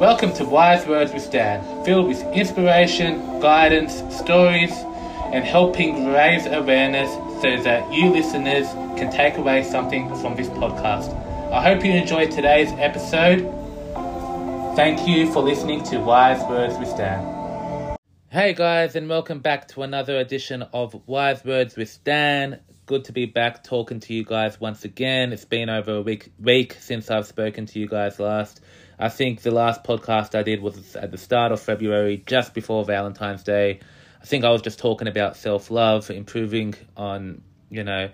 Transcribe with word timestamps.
Welcome 0.00 0.32
to 0.36 0.46
Wise 0.46 0.86
Words 0.86 1.12
with 1.12 1.30
Dan, 1.30 1.84
filled 1.84 2.08
with 2.08 2.22
inspiration, 2.32 3.38
guidance, 3.38 4.02
stories, 4.16 4.72
and 5.30 5.44
helping 5.44 6.06
raise 6.06 6.46
awareness 6.46 7.12
so 7.42 7.62
that 7.64 7.92
you 7.92 8.08
listeners 8.08 8.66
can 8.98 9.12
take 9.12 9.36
away 9.36 9.62
something 9.62 10.08
from 10.16 10.36
this 10.36 10.48
podcast. 10.48 11.12
I 11.52 11.62
hope 11.62 11.84
you 11.84 11.92
enjoyed 11.92 12.30
today's 12.30 12.70
episode. 12.78 13.40
Thank 14.74 15.06
you 15.06 15.30
for 15.34 15.42
listening 15.42 15.84
to 15.90 15.98
Wise 15.98 16.42
Words 16.48 16.78
with 16.78 16.96
Dan. 16.96 17.98
Hey 18.30 18.54
guys, 18.54 18.96
and 18.96 19.06
welcome 19.06 19.40
back 19.40 19.68
to 19.68 19.82
another 19.82 20.16
edition 20.16 20.62
of 20.72 20.98
Wise 21.06 21.44
Words 21.44 21.76
with 21.76 22.02
Dan. 22.04 22.60
Good 22.86 23.04
to 23.04 23.12
be 23.12 23.26
back 23.26 23.62
talking 23.64 24.00
to 24.00 24.14
you 24.14 24.24
guys 24.24 24.58
once 24.58 24.86
again. 24.86 25.34
It's 25.34 25.44
been 25.44 25.68
over 25.68 25.96
a 25.96 26.00
week 26.00 26.32
week 26.40 26.78
since 26.80 27.10
I've 27.10 27.26
spoken 27.26 27.66
to 27.66 27.78
you 27.78 27.86
guys 27.86 28.18
last. 28.18 28.62
I 29.00 29.08
think 29.08 29.40
the 29.40 29.50
last 29.50 29.82
podcast 29.82 30.38
I 30.38 30.42
did 30.42 30.60
was 30.60 30.94
at 30.94 31.10
the 31.10 31.16
start 31.16 31.52
of 31.52 31.60
February, 31.60 32.22
just 32.26 32.52
before 32.52 32.84
Valentine's 32.84 33.42
Day. 33.42 33.80
I 34.20 34.24
think 34.26 34.44
I 34.44 34.50
was 34.50 34.60
just 34.60 34.78
talking 34.78 35.08
about 35.08 35.38
self 35.38 35.70
love, 35.70 36.10
improving 36.10 36.74
on, 36.98 37.40
you 37.70 37.82
know, 37.82 38.10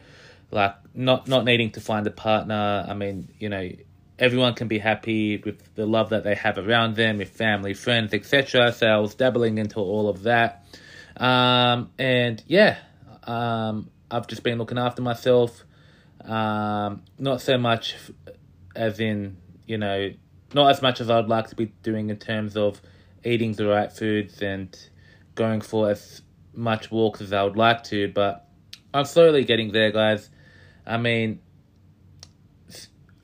like 0.52 0.76
not 0.94 1.26
not 1.26 1.44
needing 1.44 1.72
to 1.72 1.80
find 1.80 2.06
a 2.06 2.12
partner. 2.12 2.86
I 2.88 2.94
mean, 2.94 3.28
you 3.40 3.48
know, 3.48 3.68
everyone 4.16 4.54
can 4.54 4.68
be 4.68 4.78
happy 4.78 5.38
with 5.38 5.74
the 5.74 5.86
love 5.86 6.10
that 6.10 6.22
they 6.22 6.36
have 6.36 6.56
around 6.56 6.94
them, 6.94 7.18
with 7.18 7.30
family, 7.30 7.74
friends, 7.74 8.14
etc. 8.14 8.72
So 8.72 8.86
I 8.86 8.98
was 8.98 9.16
dabbling 9.16 9.58
into 9.58 9.80
all 9.80 10.08
of 10.08 10.22
that, 10.22 10.64
um, 11.16 11.90
and 11.98 12.40
yeah, 12.46 12.78
um, 13.24 13.90
I've 14.08 14.28
just 14.28 14.44
been 14.44 14.58
looking 14.58 14.78
after 14.78 15.02
myself. 15.02 15.64
Um, 16.24 17.02
not 17.18 17.40
so 17.40 17.58
much 17.58 17.96
as 18.76 19.00
in 19.00 19.36
you 19.66 19.78
know 19.78 20.12
not 20.54 20.70
as 20.70 20.82
much 20.82 21.00
as 21.00 21.10
I'd 21.10 21.28
like 21.28 21.48
to 21.48 21.56
be 21.56 21.66
doing 21.82 22.10
in 22.10 22.16
terms 22.16 22.56
of 22.56 22.80
eating 23.24 23.52
the 23.52 23.66
right 23.66 23.92
foods 23.92 24.40
and 24.42 24.76
going 25.34 25.60
for 25.60 25.90
as 25.90 26.22
much 26.54 26.90
walks 26.90 27.20
as 27.20 27.32
I 27.32 27.42
would 27.42 27.56
like 27.56 27.84
to, 27.84 28.08
but 28.12 28.48
I'm 28.94 29.04
slowly 29.04 29.44
getting 29.44 29.72
there, 29.72 29.90
guys. 29.90 30.30
I 30.86 30.96
mean, 30.96 31.40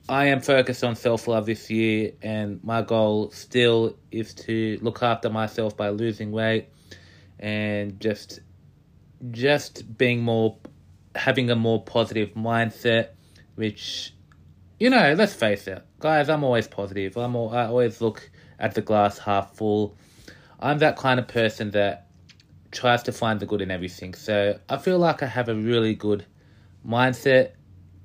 I 0.07 0.25
am 0.25 0.41
focused 0.41 0.83
on 0.83 0.95
self 0.95 1.27
love 1.27 1.45
this 1.45 1.69
year, 1.69 2.11
and 2.21 2.63
my 2.63 2.81
goal 2.81 3.31
still 3.31 3.97
is 4.11 4.33
to 4.35 4.77
look 4.81 5.01
after 5.01 5.29
myself 5.29 5.77
by 5.77 5.89
losing 5.89 6.31
weight 6.31 6.69
and 7.39 7.99
just 7.99 8.41
just 9.31 9.97
being 9.97 10.21
more 10.21 10.57
having 11.15 11.49
a 11.49 11.55
more 11.55 11.81
positive 11.81 12.33
mindset, 12.33 13.09
which 13.55 14.13
you 14.79 14.89
know, 14.89 15.13
let's 15.13 15.33
face 15.33 15.67
it, 15.67 15.83
guys, 15.99 16.29
I'm 16.29 16.43
always 16.43 16.67
positive. 16.67 17.17
I'm 17.17 17.35
all, 17.35 17.53
I 17.53 17.65
always 17.65 18.01
look 18.01 18.29
at 18.59 18.75
the 18.75 18.81
glass 18.81 19.17
half 19.17 19.55
full. 19.55 19.97
I'm 20.59 20.79
that 20.79 20.97
kind 20.97 21.19
of 21.19 21.27
person 21.27 21.71
that 21.71 22.07
tries 22.71 23.03
to 23.03 23.11
find 23.11 23.39
the 23.39 23.45
good 23.45 23.61
in 23.61 23.71
everything. 23.71 24.13
So 24.13 24.59
I 24.69 24.77
feel 24.77 24.97
like 24.97 25.21
I 25.23 25.27
have 25.27 25.49
a 25.49 25.55
really 25.55 25.93
good 25.93 26.25
mindset. 26.87 27.51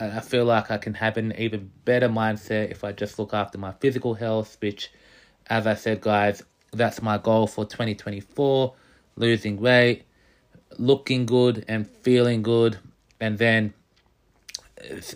I 0.01 0.21
feel 0.21 0.45
like 0.45 0.71
I 0.71 0.79
can 0.79 0.95
have 0.95 1.17
an 1.17 1.33
even 1.39 1.71
better 1.85 2.09
mindset 2.09 2.71
if 2.71 2.85
I 2.85 2.93
just 2.93 3.19
look 3.19 3.35
after 3.35 3.59
my 3.59 3.73
physical 3.73 4.15
health, 4.15 4.57
which, 4.61 4.93
as 5.49 5.67
I 5.67 5.75
said, 5.75 6.01
guys, 6.01 6.43
that's 6.73 7.03
my 7.03 7.19
goal 7.19 7.47
for 7.47 7.65
2024 7.65 8.75
losing 9.17 9.61
weight, 9.61 10.05
looking 10.79 11.27
good, 11.27 11.65
and 11.69 11.87
feeling 11.87 12.43
good, 12.43 12.79
and 13.21 13.39
then 13.39 13.75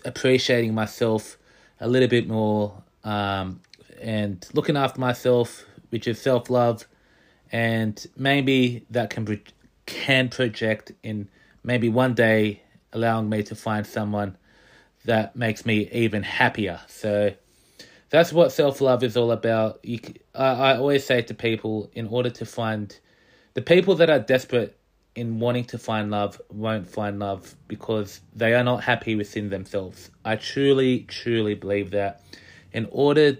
appreciating 0.04 0.74
myself 0.74 1.38
a 1.82 1.88
little 1.88 2.08
bit 2.08 2.28
more 2.28 2.80
um, 3.04 3.60
and 4.00 4.46
looking 4.54 4.76
after 4.76 5.00
myself, 5.00 5.64
which 5.90 6.06
is 6.06 6.20
self 6.20 6.48
love, 6.48 6.86
and 7.50 8.06
maybe 8.16 8.86
that 8.90 9.10
can 9.10 9.26
pro- 9.26 9.38
can 9.84 10.28
project 10.28 10.92
in 11.02 11.28
maybe 11.64 11.88
one 11.88 12.14
day 12.14 12.62
allowing 12.92 13.28
me 13.28 13.42
to 13.42 13.54
find 13.54 13.86
someone 13.86 14.36
that 15.04 15.34
makes 15.34 15.66
me 15.66 15.88
even 15.92 16.22
happier. 16.22 16.80
So 16.86 17.34
that's 18.10 18.32
what 18.32 18.52
self 18.52 18.80
love 18.80 19.02
is 19.02 19.16
all 19.16 19.32
about. 19.32 19.80
You, 19.82 19.98
I, 20.34 20.46
I 20.46 20.76
always 20.76 21.04
say 21.04 21.20
to 21.22 21.34
people, 21.34 21.90
in 21.94 22.06
order 22.06 22.30
to 22.30 22.46
find 22.46 22.96
the 23.54 23.62
people 23.62 23.96
that 23.96 24.08
are 24.08 24.20
desperate 24.20 24.78
in 25.14 25.38
wanting 25.38 25.64
to 25.64 25.78
find 25.78 26.10
love 26.10 26.40
won't 26.50 26.88
find 26.88 27.18
love 27.18 27.54
because 27.68 28.20
they 28.34 28.54
are 28.54 28.64
not 28.64 28.82
happy 28.82 29.14
within 29.14 29.50
themselves. 29.50 30.10
I 30.24 30.36
truly, 30.36 31.00
truly 31.00 31.54
believe 31.54 31.90
that 31.90 32.22
in 32.72 32.88
order 32.90 33.36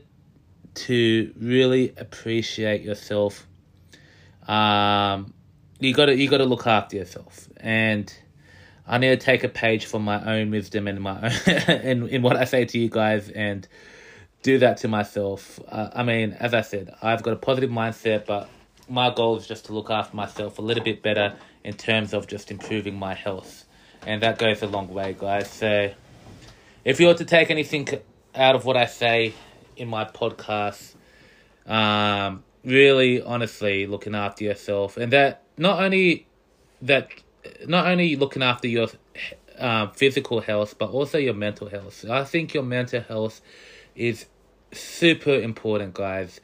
to 0.75 1.33
really 1.39 1.95
appreciate 1.97 2.83
yourself, 2.83 3.47
um, 4.47 5.33
you 5.79 5.95
gotta 5.95 6.17
you 6.17 6.29
gotta 6.29 6.45
look 6.45 6.67
after 6.67 6.97
yourself. 6.97 7.49
And 7.57 8.13
I 8.87 8.99
need 8.99 9.09
to 9.09 9.25
take 9.25 9.45
a 9.45 9.49
page 9.49 9.87
from 9.87 10.03
my 10.03 10.23
own 10.25 10.51
wisdom 10.51 10.89
and 10.89 11.01
my 11.01 11.23
own 11.23 11.55
in 11.83 12.09
in 12.09 12.23
what 12.23 12.37
I 12.37 12.45
say 12.45 12.67
to 12.67 12.79
you 12.79 12.91
guys 12.91 13.31
and 13.31 13.67
do 14.43 14.59
that 14.59 14.79
to 14.79 14.89
myself. 14.89 15.59
Uh, 15.69 15.89
I 15.95 16.03
mean, 16.03 16.33
as 16.39 16.53
I 16.53 16.61
said, 16.61 16.95
I've 17.01 17.23
got 17.23 17.33
a 17.33 17.37
positive 17.37 17.71
mindset, 17.71 18.27
but 18.27 18.51
my 18.89 19.15
goal 19.15 19.37
is 19.37 19.47
just 19.47 19.67
to 19.67 19.73
look 19.73 19.91
after 19.91 20.15
myself 20.15 20.59
a 20.59 20.63
little 20.63 20.85
bit 20.85 21.03
better 21.03 21.35
in 21.65 21.75
terms 21.75 22.13
of 22.13 22.27
just 22.27 22.51
improving 22.51 22.99
my 22.99 23.15
health. 23.15 23.65
And 24.07 24.23
that 24.23 24.39
goes 24.39 24.63
a 24.63 24.67
long 24.67 24.89
way, 24.89 25.17
guys. 25.19 25.51
So 25.51 25.93
if 26.85 27.01
you 27.01 27.07
were 27.07 27.15
to 27.15 27.25
take 27.25 27.51
anything 27.51 27.89
out 28.35 28.55
of 28.55 28.65
what 28.65 28.77
I 28.77 28.87
say 28.87 29.35
in 29.77 29.89
my 29.89 30.05
podcast, 30.05 30.95
um, 31.67 32.43
really 32.65 33.23
honestly 33.23 33.87
looking 33.87 34.15
after 34.15 34.45
yourself 34.45 34.97
and 34.97 35.13
that 35.13 35.43
not 35.57 35.83
only 35.83 36.27
that 36.81 37.09
not 37.67 37.87
only 37.87 38.17
looking 38.17 38.43
after 38.43 38.69
your 38.69 38.87
um, 39.59 39.91
physical 39.93 40.41
health 40.41 40.77
but 40.79 40.91
also 40.91 41.19
your 41.19 41.35
mental 41.35 41.69
health 41.69 42.05
i 42.09 42.25
think 42.25 42.55
your 42.55 42.63
mental 42.63 43.01
health 43.01 43.41
is 43.97 44.27
super 44.73 45.35
important 45.35 45.93
guys 45.93 46.41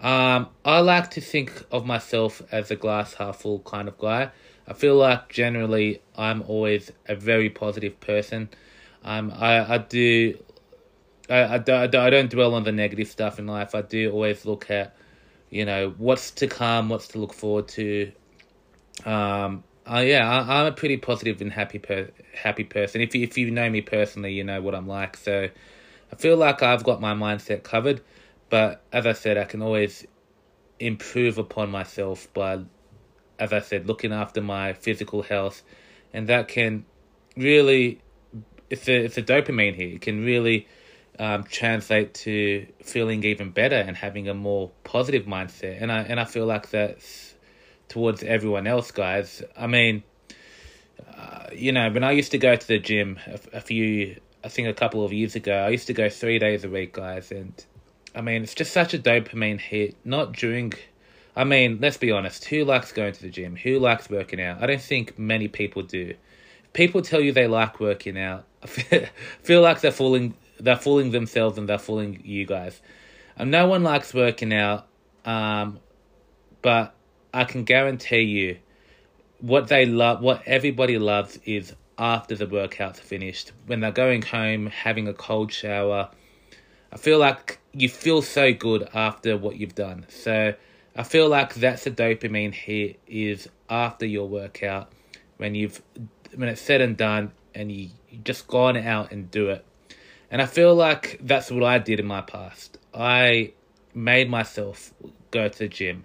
um, 0.00 0.48
i 0.64 0.80
like 0.80 1.10
to 1.10 1.20
think 1.20 1.64
of 1.70 1.86
myself 1.86 2.42
as 2.50 2.70
a 2.70 2.76
glass 2.76 3.14
half 3.14 3.36
full 3.36 3.60
kind 3.60 3.86
of 3.86 3.96
guy 3.98 4.30
I 4.70 4.72
feel 4.72 4.94
like 4.94 5.28
generally 5.30 6.00
I'm 6.16 6.42
always 6.42 6.92
a 7.08 7.16
very 7.16 7.50
positive 7.50 7.98
person. 7.98 8.48
Um, 9.02 9.32
I, 9.34 9.74
I 9.74 9.78
do, 9.78 10.38
I, 11.28 11.54
I, 11.54 11.58
do, 11.58 11.74
I 11.74 12.08
don't 12.08 12.30
dwell 12.30 12.54
on 12.54 12.62
the 12.62 12.70
negative 12.70 13.08
stuff 13.08 13.40
in 13.40 13.48
life. 13.48 13.74
I 13.74 13.82
do 13.82 14.12
always 14.12 14.46
look 14.46 14.70
at, 14.70 14.94
you 15.50 15.64
know, 15.64 15.92
what's 15.98 16.30
to 16.32 16.46
come, 16.46 16.88
what's 16.88 17.08
to 17.08 17.18
look 17.18 17.34
forward 17.34 17.66
to. 17.68 18.12
Um, 19.04 19.64
uh, 19.90 20.04
yeah, 20.06 20.30
I, 20.30 20.60
I'm 20.60 20.66
a 20.66 20.72
pretty 20.72 20.98
positive 20.98 21.40
and 21.40 21.52
happy 21.52 21.80
per, 21.80 22.10
happy 22.32 22.62
person. 22.62 23.00
If 23.00 23.12
you, 23.16 23.24
if 23.24 23.36
you 23.36 23.50
know 23.50 23.68
me 23.68 23.80
personally, 23.80 24.34
you 24.34 24.44
know 24.44 24.62
what 24.62 24.76
I'm 24.76 24.86
like. 24.86 25.16
So 25.16 25.48
I 26.12 26.16
feel 26.16 26.36
like 26.36 26.62
I've 26.62 26.84
got 26.84 27.00
my 27.00 27.14
mindset 27.14 27.64
covered. 27.64 28.02
But 28.50 28.84
as 28.92 29.04
I 29.04 29.14
said, 29.14 29.36
I 29.36 29.46
can 29.46 29.62
always 29.62 30.06
improve 30.78 31.38
upon 31.38 31.72
myself 31.72 32.32
by 32.34 32.60
as 33.40 33.52
I 33.52 33.60
said, 33.60 33.88
looking 33.88 34.12
after 34.12 34.40
my 34.40 34.74
physical 34.74 35.22
health, 35.22 35.62
and 36.12 36.28
that 36.28 36.46
can 36.46 36.84
really, 37.36 38.00
it's 38.68 38.86
a 38.88 38.96
it's 39.04 39.18
a 39.18 39.22
dopamine 39.22 39.74
here. 39.74 39.94
It 39.94 40.02
can 40.02 40.24
really 40.24 40.68
um, 41.18 41.44
translate 41.44 42.14
to 42.14 42.66
feeling 42.82 43.24
even 43.24 43.50
better 43.50 43.76
and 43.76 43.96
having 43.96 44.28
a 44.28 44.34
more 44.34 44.70
positive 44.84 45.24
mindset. 45.24 45.82
And 45.82 45.90
I 45.90 46.02
and 46.02 46.20
I 46.20 46.24
feel 46.26 46.46
like 46.46 46.70
that's 46.70 47.34
towards 47.88 48.22
everyone 48.22 48.66
else, 48.66 48.90
guys. 48.90 49.42
I 49.56 49.66
mean, 49.66 50.02
uh, 51.16 51.46
you 51.52 51.72
know, 51.72 51.90
when 51.90 52.04
I 52.04 52.12
used 52.12 52.30
to 52.32 52.38
go 52.38 52.54
to 52.54 52.66
the 52.66 52.78
gym 52.78 53.18
a, 53.26 53.56
a 53.58 53.60
few, 53.60 54.16
I 54.44 54.48
think 54.48 54.68
a 54.68 54.74
couple 54.74 55.04
of 55.04 55.12
years 55.12 55.34
ago, 55.34 55.54
I 55.54 55.70
used 55.70 55.86
to 55.86 55.94
go 55.94 56.08
three 56.08 56.38
days 56.38 56.64
a 56.64 56.68
week, 56.68 56.92
guys, 56.92 57.32
and 57.32 57.52
I 58.14 58.20
mean, 58.20 58.42
it's 58.42 58.54
just 58.54 58.72
such 58.72 58.92
a 58.92 58.98
dopamine 58.98 59.60
hit. 59.60 59.96
Not 60.04 60.32
during 60.32 60.74
I 61.36 61.44
mean, 61.44 61.78
let's 61.80 61.96
be 61.96 62.10
honest. 62.10 62.44
Who 62.46 62.64
likes 62.64 62.92
going 62.92 63.12
to 63.12 63.22
the 63.22 63.30
gym? 63.30 63.56
Who 63.56 63.78
likes 63.78 64.10
working 64.10 64.40
out? 64.40 64.62
I 64.62 64.66
don't 64.66 64.80
think 64.80 65.18
many 65.18 65.48
people 65.48 65.82
do. 65.82 66.14
People 66.72 67.02
tell 67.02 67.20
you 67.20 67.32
they 67.32 67.46
like 67.46 67.80
working 67.80 68.18
out. 68.18 68.44
I 68.62 68.66
feel 69.42 69.62
like 69.62 69.80
they're 69.80 69.92
fooling. 69.92 70.34
They're 70.58 70.76
fooling 70.76 71.10
themselves 71.10 71.56
and 71.56 71.68
they're 71.68 71.78
fooling 71.78 72.20
you 72.24 72.46
guys. 72.46 72.80
And 73.36 73.50
no 73.50 73.66
one 73.66 73.82
likes 73.82 74.12
working 74.12 74.52
out. 74.52 74.86
Um, 75.24 75.80
but 76.62 76.94
I 77.32 77.44
can 77.44 77.64
guarantee 77.64 78.22
you, 78.22 78.58
what 79.40 79.68
they 79.68 79.86
love, 79.86 80.20
what 80.20 80.42
everybody 80.46 80.98
loves, 80.98 81.38
is 81.44 81.74
after 81.98 82.34
the 82.34 82.46
workout's 82.46 83.00
finished, 83.00 83.52
when 83.66 83.80
they're 83.80 83.92
going 83.92 84.22
home, 84.22 84.66
having 84.66 85.08
a 85.08 85.14
cold 85.14 85.52
shower. 85.52 86.10
I 86.92 86.96
feel 86.96 87.18
like 87.18 87.60
you 87.72 87.88
feel 87.88 88.20
so 88.20 88.52
good 88.52 88.88
after 88.92 89.36
what 89.36 89.56
you've 89.56 89.74
done. 89.74 90.06
So 90.08 90.54
I 90.96 91.02
feel 91.02 91.28
like 91.28 91.54
that's 91.54 91.84
the 91.84 91.90
dopamine 91.90 92.52
hit 92.52 93.00
is 93.06 93.48
after 93.68 94.06
your 94.06 94.28
workout 94.28 94.92
when 95.36 95.54
you've 95.54 95.80
when 96.34 96.48
it's 96.48 96.60
said 96.60 96.80
and 96.80 96.96
done 96.96 97.32
and 97.54 97.70
you, 97.70 97.90
you 98.08 98.18
just 98.24 98.46
gone 98.46 98.76
out 98.76 99.12
and 99.12 99.30
do 99.30 99.50
it. 99.50 99.64
And 100.30 100.40
I 100.40 100.46
feel 100.46 100.74
like 100.74 101.18
that's 101.22 101.50
what 101.50 101.64
I 101.64 101.78
did 101.78 101.98
in 101.98 102.06
my 102.06 102.20
past. 102.20 102.78
I 102.94 103.52
made 103.94 104.30
myself 104.30 104.92
go 105.30 105.48
to 105.48 105.58
the 105.58 105.68
gym. 105.68 106.04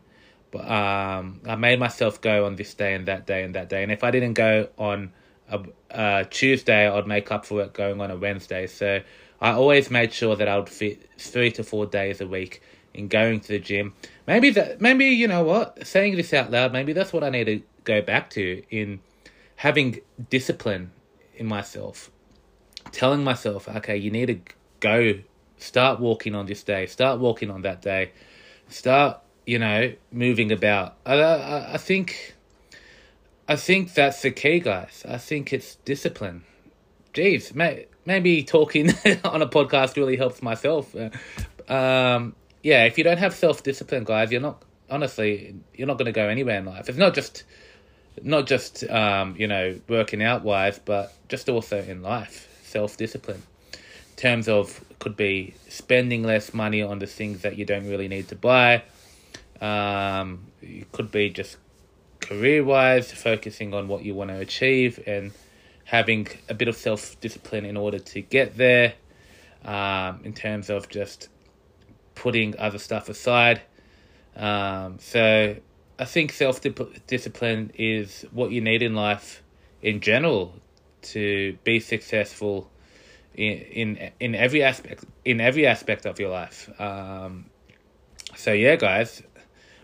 But 0.51 0.71
um, 0.71 1.41
I 1.45 1.55
made 1.55 1.79
myself 1.79 2.21
go 2.21 2.45
on 2.45 2.55
this 2.55 2.73
day 2.73 2.93
and 2.93 3.07
that 3.07 3.27
day 3.27 3.43
and 3.43 3.55
that 3.55 3.69
day. 3.69 3.83
And 3.83 3.91
if 3.91 4.03
I 4.03 4.11
didn't 4.11 4.33
go 4.33 4.69
on 4.77 5.11
a, 5.49 5.61
a 5.91 6.25
Tuesday, 6.25 6.87
I'd 6.87 7.07
make 7.07 7.31
up 7.31 7.45
for 7.45 7.61
it 7.61 7.73
going 7.73 7.99
on 7.99 8.09
a 8.09 8.15
Wednesday. 8.15 8.67
So 8.67 9.01
I 9.41 9.51
always 9.51 9.91
made 9.91 10.13
sure 10.13 10.35
that 10.35 10.47
I 10.47 10.57
would 10.57 10.69
fit 10.69 11.09
three 11.17 11.51
to 11.51 11.63
four 11.63 11.85
days 11.85 12.21
a 12.21 12.27
week 12.27 12.61
in 12.93 13.09
going 13.09 13.41
to 13.41 13.47
the 13.49 13.59
gym. 13.59 13.93
Maybe 14.27 14.49
that, 14.51 14.81
maybe 14.81 15.05
you 15.05 15.27
know 15.27 15.43
what, 15.43 15.85
saying 15.85 16.15
this 16.15 16.33
out 16.33 16.51
loud, 16.51 16.73
maybe 16.73 16.93
that's 16.93 17.13
what 17.13 17.23
I 17.23 17.29
need 17.29 17.45
to 17.45 17.61
go 17.83 18.01
back 18.01 18.29
to 18.31 18.63
in 18.69 18.99
having 19.57 19.99
discipline 20.29 20.91
in 21.35 21.45
myself, 21.45 22.11
telling 22.91 23.23
myself, 23.23 23.67
okay, 23.67 23.97
you 23.97 24.09
need 24.09 24.25
to 24.27 24.39
go, 24.79 25.19
start 25.57 25.99
walking 25.99 26.35
on 26.35 26.45
this 26.47 26.63
day, 26.63 26.87
start 26.87 27.19
walking 27.19 27.51
on 27.51 27.61
that 27.61 27.81
day, 27.81 28.11
start, 28.67 29.19
you 29.45 29.59
know, 29.59 29.93
moving 30.11 30.51
about. 30.51 30.95
I, 31.05 31.13
I, 31.13 31.73
I 31.73 31.77
think, 31.77 32.35
I 33.47 33.55
think 33.55 33.93
that's 33.93 34.21
the 34.23 34.31
key, 34.31 34.59
guys. 34.59 35.05
I 35.07 35.17
think 35.17 35.53
it's 35.53 35.75
discipline. 35.75 36.43
Jeez, 37.13 37.53
may, 37.53 37.85
maybe 38.05 38.43
talking 38.43 38.89
on 39.23 39.41
a 39.41 39.47
podcast 39.47 39.95
really 39.95 40.17
helps 40.17 40.41
myself. 40.41 40.95
Um, 41.69 42.35
yeah, 42.65 42.85
if 42.85 42.97
you 42.97 43.03
don't 43.03 43.19
have 43.19 43.35
self 43.35 43.61
discipline, 43.61 44.05
guys, 44.05 44.31
you're 44.31 44.41
not 44.41 44.63
honestly 44.89 45.55
you're 45.75 45.85
not 45.85 45.99
going 45.99 46.07
to 46.07 46.11
go 46.11 46.27
anywhere 46.27 46.57
in 46.57 46.65
life. 46.65 46.89
It's 46.89 46.97
not 46.97 47.13
just 47.13 47.43
not 48.23 48.47
just 48.47 48.83
um, 48.89 49.35
you 49.37 49.47
know 49.47 49.79
working 49.87 50.23
out 50.23 50.43
wise, 50.43 50.79
but 50.83 51.13
just 51.29 51.47
also 51.47 51.83
in 51.83 52.01
life, 52.01 52.49
self 52.63 52.97
discipline. 52.97 53.43
In 53.73 54.15
terms 54.15 54.47
of 54.47 54.83
could 54.97 55.15
be 55.15 55.53
spending 55.69 56.23
less 56.23 56.55
money 56.55 56.81
on 56.81 56.97
the 56.97 57.05
things 57.05 57.43
that 57.43 57.55
you 57.55 57.65
don't 57.65 57.87
really 57.87 58.07
need 58.07 58.29
to 58.29 58.35
buy. 58.35 58.81
Um, 59.61 60.47
it 60.63 60.91
could 60.91 61.11
be 61.11 61.29
just 61.29 61.57
career 62.19 62.63
wise, 62.63 63.11
focusing 63.11 63.75
on 63.75 63.87
what 63.87 64.03
you 64.03 64.15
want 64.15 64.31
to 64.31 64.39
achieve 64.39 64.99
and 65.05 65.33
having 65.83 66.27
a 66.49 66.55
bit 66.55 66.67
of 66.67 66.75
self 66.75 67.19
discipline 67.21 67.63
in 67.63 67.77
order 67.77 67.99
to 67.99 68.21
get 68.21 68.57
there. 68.57 68.95
Um, 69.63 70.21
in 70.23 70.33
terms 70.33 70.69
of 70.69 70.89
just 70.89 71.29
putting 72.15 72.57
other 72.57 72.79
stuff 72.79 73.09
aside. 73.09 73.61
Um, 74.35 74.97
so 74.99 75.55
I 75.99 76.05
think 76.05 76.33
self 76.33 76.61
discipline 77.07 77.71
is 77.75 78.25
what 78.31 78.51
you 78.51 78.61
need 78.61 78.81
in 78.81 78.95
life 78.95 79.43
in 79.81 80.01
general 80.01 80.53
to 81.01 81.57
be 81.63 81.79
successful 81.79 82.69
in 83.35 83.59
in 83.59 84.11
in 84.19 84.35
every 84.35 84.63
aspect 84.63 85.05
in 85.23 85.39
every 85.39 85.67
aspect 85.67 86.05
of 86.05 86.19
your 86.19 86.29
life. 86.29 86.69
Um, 86.79 87.45
so 88.35 88.51
yeah, 88.51 88.75
guys, 88.75 89.21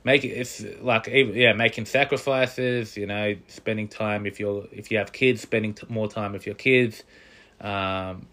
make. 0.04 0.24
It's 0.24 0.64
like 0.82 1.08
yeah, 1.08 1.54
making 1.54 1.86
sacrifices. 1.86 2.98
You 2.98 3.08
know, 3.08 3.36
spending 3.48 3.88
time 3.88 4.26
if 4.26 4.40
you're 4.40 4.68
if 4.72 4.92
you 4.92 4.98
have 4.98 5.12
kids, 5.14 5.42
spending 5.42 5.74
t- 5.74 5.88
more 5.90 6.10
time 6.10 6.34
with 6.34 6.46
your 6.46 6.56
kids. 6.56 7.04
Um, 7.60 8.28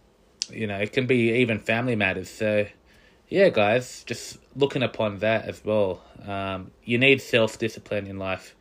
you 0.50 0.66
know, 0.66 0.78
it 0.78 0.92
can 0.92 1.06
be 1.06 1.40
even 1.40 1.58
family 1.58 1.94
matters. 1.94 2.30
So 2.30 2.66
yeah, 3.28 3.50
guys, 3.50 4.04
just 4.04 4.38
looking 4.56 4.82
upon 4.82 5.18
that 5.18 5.44
as 5.46 5.62
well. 5.64 6.02
Um, 6.26 6.70
you 6.84 6.98
need 6.98 7.20
self 7.20 7.58
discipline 7.58 8.06
in 8.06 8.18
life 8.18 8.54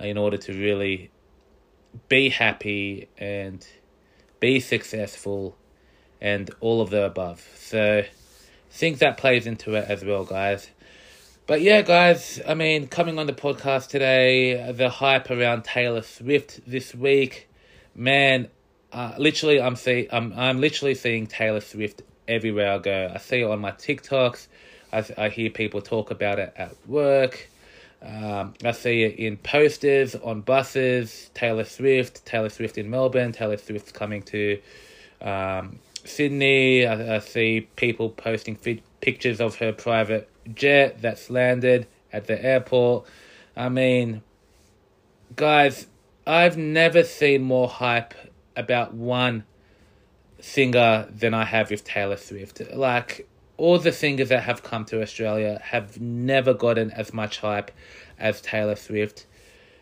uh, 0.00 0.04
in 0.04 0.16
order 0.16 0.36
to 0.36 0.52
really 0.52 1.10
be 2.08 2.28
happy 2.28 3.08
and 3.18 3.66
be 4.38 4.60
successful 4.60 5.56
and 6.20 6.50
all 6.60 6.80
of 6.80 6.90
the 6.90 7.04
above. 7.04 7.46
So, 7.56 7.98
I 7.98 8.08
think 8.70 8.98
that 8.98 9.16
plays 9.16 9.46
into 9.46 9.74
it 9.74 9.88
as 9.88 10.04
well, 10.04 10.24
guys. 10.24 10.70
But 11.46 11.60
yeah, 11.60 11.82
guys, 11.82 12.40
I 12.46 12.54
mean, 12.54 12.88
coming 12.88 13.18
on 13.18 13.26
the 13.26 13.32
podcast 13.32 13.88
today, 13.88 14.72
the 14.72 14.88
hype 14.88 15.30
around 15.30 15.64
Taylor 15.64 16.02
Swift 16.02 16.60
this 16.66 16.94
week, 16.94 17.48
man, 17.94 18.48
uh, 18.92 19.14
literally, 19.16 19.60
I'm 19.60 19.76
see, 19.76 20.08
I'm, 20.10 20.32
I'm 20.36 20.60
literally 20.60 20.94
seeing 20.94 21.26
Taylor 21.26 21.60
Swift 21.60 22.02
everywhere 22.28 22.72
I 22.72 22.78
go. 22.78 23.12
I 23.14 23.18
see 23.18 23.40
it 23.40 23.44
on 23.44 23.60
my 23.60 23.72
TikToks. 23.72 24.46
I, 24.92 25.04
I 25.18 25.28
hear 25.28 25.50
people 25.50 25.80
talk 25.80 26.10
about 26.10 26.38
it 26.38 26.52
at 26.56 26.74
work. 26.86 27.48
Um, 28.02 28.54
I 28.64 28.72
see 28.72 29.02
it 29.02 29.18
in 29.18 29.36
posters 29.38 30.14
on 30.14 30.42
buses. 30.42 31.30
Taylor 31.34 31.64
Swift, 31.64 32.24
Taylor 32.24 32.48
Swift 32.48 32.78
in 32.78 32.90
Melbourne, 32.90 33.32
Taylor 33.32 33.56
Swift 33.56 33.94
coming 33.94 34.22
to 34.22 34.60
um, 35.20 35.78
Sydney. 36.04 36.86
I, 36.86 37.16
I, 37.16 37.18
see 37.20 37.68
people 37.76 38.10
posting 38.10 38.56
pictures 39.00 39.40
of 39.40 39.56
her 39.56 39.72
private 39.72 40.28
jet 40.54 41.00
that's 41.00 41.30
landed 41.30 41.86
at 42.12 42.26
the 42.26 42.42
airport. 42.42 43.06
I 43.56 43.70
mean, 43.70 44.22
guys, 45.34 45.86
I've 46.26 46.56
never 46.56 47.02
seen 47.02 47.42
more 47.42 47.68
hype 47.68 48.14
about 48.56 48.94
one 48.94 49.44
singer 50.40 51.08
than 51.10 51.34
I 51.34 51.44
have 51.44 51.70
with 51.70 51.84
Taylor 51.84 52.16
Swift. 52.16 52.60
Like 52.74 53.28
all 53.56 53.78
the 53.78 53.92
singers 53.92 54.28
that 54.28 54.42
have 54.42 54.62
come 54.62 54.84
to 54.86 55.02
Australia 55.02 55.60
have 55.62 56.00
never 56.00 56.54
gotten 56.54 56.90
as 56.90 57.12
much 57.12 57.40
hype 57.40 57.70
as 58.18 58.40
Taylor 58.40 58.76
Swift. 58.76 59.26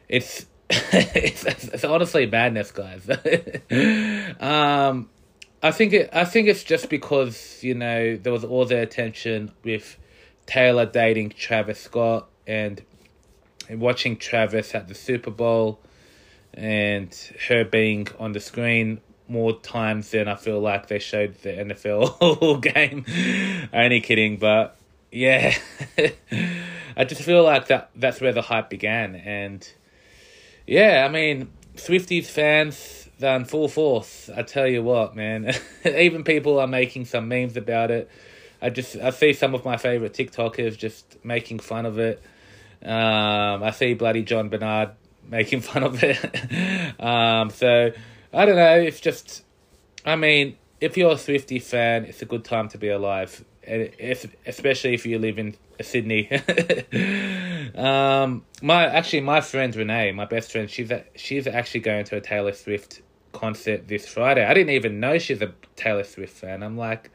It's 0.08 0.46
it's, 0.70 1.44
it's 1.44 1.84
honestly 1.84 2.26
madness, 2.26 2.72
guys. 2.72 3.08
um, 4.40 5.10
I 5.62 5.70
think 5.70 5.92
it. 5.92 6.10
I 6.12 6.24
think 6.24 6.48
it's 6.48 6.64
just 6.64 6.88
because 6.88 7.62
you 7.62 7.74
know 7.74 8.16
there 8.16 8.32
was 8.32 8.44
all 8.44 8.64
the 8.64 8.80
attention 8.80 9.52
with 9.62 9.98
Taylor 10.46 10.86
dating 10.86 11.30
Travis 11.30 11.80
Scott 11.80 12.28
and 12.46 12.82
watching 13.70 14.16
Travis 14.16 14.74
at 14.74 14.88
the 14.88 14.94
Super 14.94 15.30
Bowl 15.30 15.80
and 16.52 17.14
her 17.48 17.64
being 17.64 18.08
on 18.18 18.32
the 18.32 18.40
screen 18.40 19.00
more 19.28 19.58
times 19.60 20.10
than 20.10 20.28
I 20.28 20.34
feel 20.34 20.60
like 20.60 20.88
they 20.88 20.98
showed 20.98 21.34
the 21.42 21.50
NFL 21.50 22.60
game. 22.74 23.04
Only 23.72 24.00
kidding, 24.00 24.36
but 24.36 24.76
yeah, 25.10 25.56
I 26.96 27.04
just 27.04 27.22
feel 27.22 27.42
like 27.42 27.68
that 27.68 27.90
that's 27.94 28.20
where 28.20 28.32
the 28.32 28.42
hype 28.42 28.70
began, 28.70 29.14
and 29.14 29.66
yeah, 30.66 31.06
I 31.08 31.12
mean 31.12 31.50
Swifties 31.76 32.26
fans 32.26 33.04
they're 33.18 33.44
full 33.44 33.68
force. 33.68 34.28
I 34.34 34.42
tell 34.42 34.66
you 34.66 34.82
what, 34.82 35.14
man, 35.16 35.54
even 35.84 36.24
people 36.24 36.58
are 36.58 36.66
making 36.66 37.06
some 37.06 37.28
memes 37.28 37.56
about 37.56 37.90
it. 37.90 38.10
I 38.60 38.70
just 38.70 38.96
I 38.96 39.10
see 39.10 39.32
some 39.32 39.54
of 39.54 39.64
my 39.64 39.76
favorite 39.76 40.12
TikTokers 40.12 40.76
just 40.76 41.24
making 41.24 41.58
fun 41.60 41.86
of 41.86 41.98
it. 41.98 42.22
Um, 42.82 43.62
I 43.62 43.70
see 43.70 43.94
bloody 43.94 44.22
John 44.22 44.48
Bernard 44.48 44.90
making 45.28 45.60
fun 45.60 45.84
of 45.84 46.02
it. 46.02 47.00
um, 47.00 47.50
so 47.50 47.92
I 48.34 48.46
don't 48.46 48.56
know. 48.56 48.80
It's 48.80 49.00
just, 49.00 49.44
I 50.04 50.16
mean, 50.16 50.56
if 50.80 50.96
you're 50.96 51.12
a 51.12 51.18
Swifty 51.18 51.58
fan, 51.58 52.04
it's 52.04 52.22
a 52.22 52.26
good 52.26 52.44
time 52.44 52.68
to 52.70 52.78
be 52.78 52.88
alive. 52.88 53.44
and 53.66 53.90
If 53.98 54.34
especially 54.46 54.94
if 54.94 55.06
you 55.06 55.18
live 55.18 55.38
in 55.38 55.56
Sydney. 55.80 56.30
um, 57.74 58.44
my 58.62 58.86
actually 58.86 59.20
my 59.20 59.40
friend 59.40 59.74
Renee, 59.74 60.12
my 60.12 60.24
best 60.24 60.52
friend, 60.52 60.70
she's 60.70 60.90
a, 60.90 61.04
she's 61.16 61.46
actually 61.46 61.80
going 61.80 62.04
to 62.06 62.16
a 62.16 62.20
Taylor 62.20 62.52
Swift 62.52 63.02
concert 63.32 63.88
this 63.88 64.06
Friday. 64.06 64.44
I 64.44 64.54
didn't 64.54 64.74
even 64.74 65.00
know 65.00 65.18
she's 65.18 65.42
a 65.42 65.52
Taylor 65.76 66.04
Swift 66.04 66.36
fan. 66.36 66.62
I'm 66.62 66.76
like, 66.76 67.10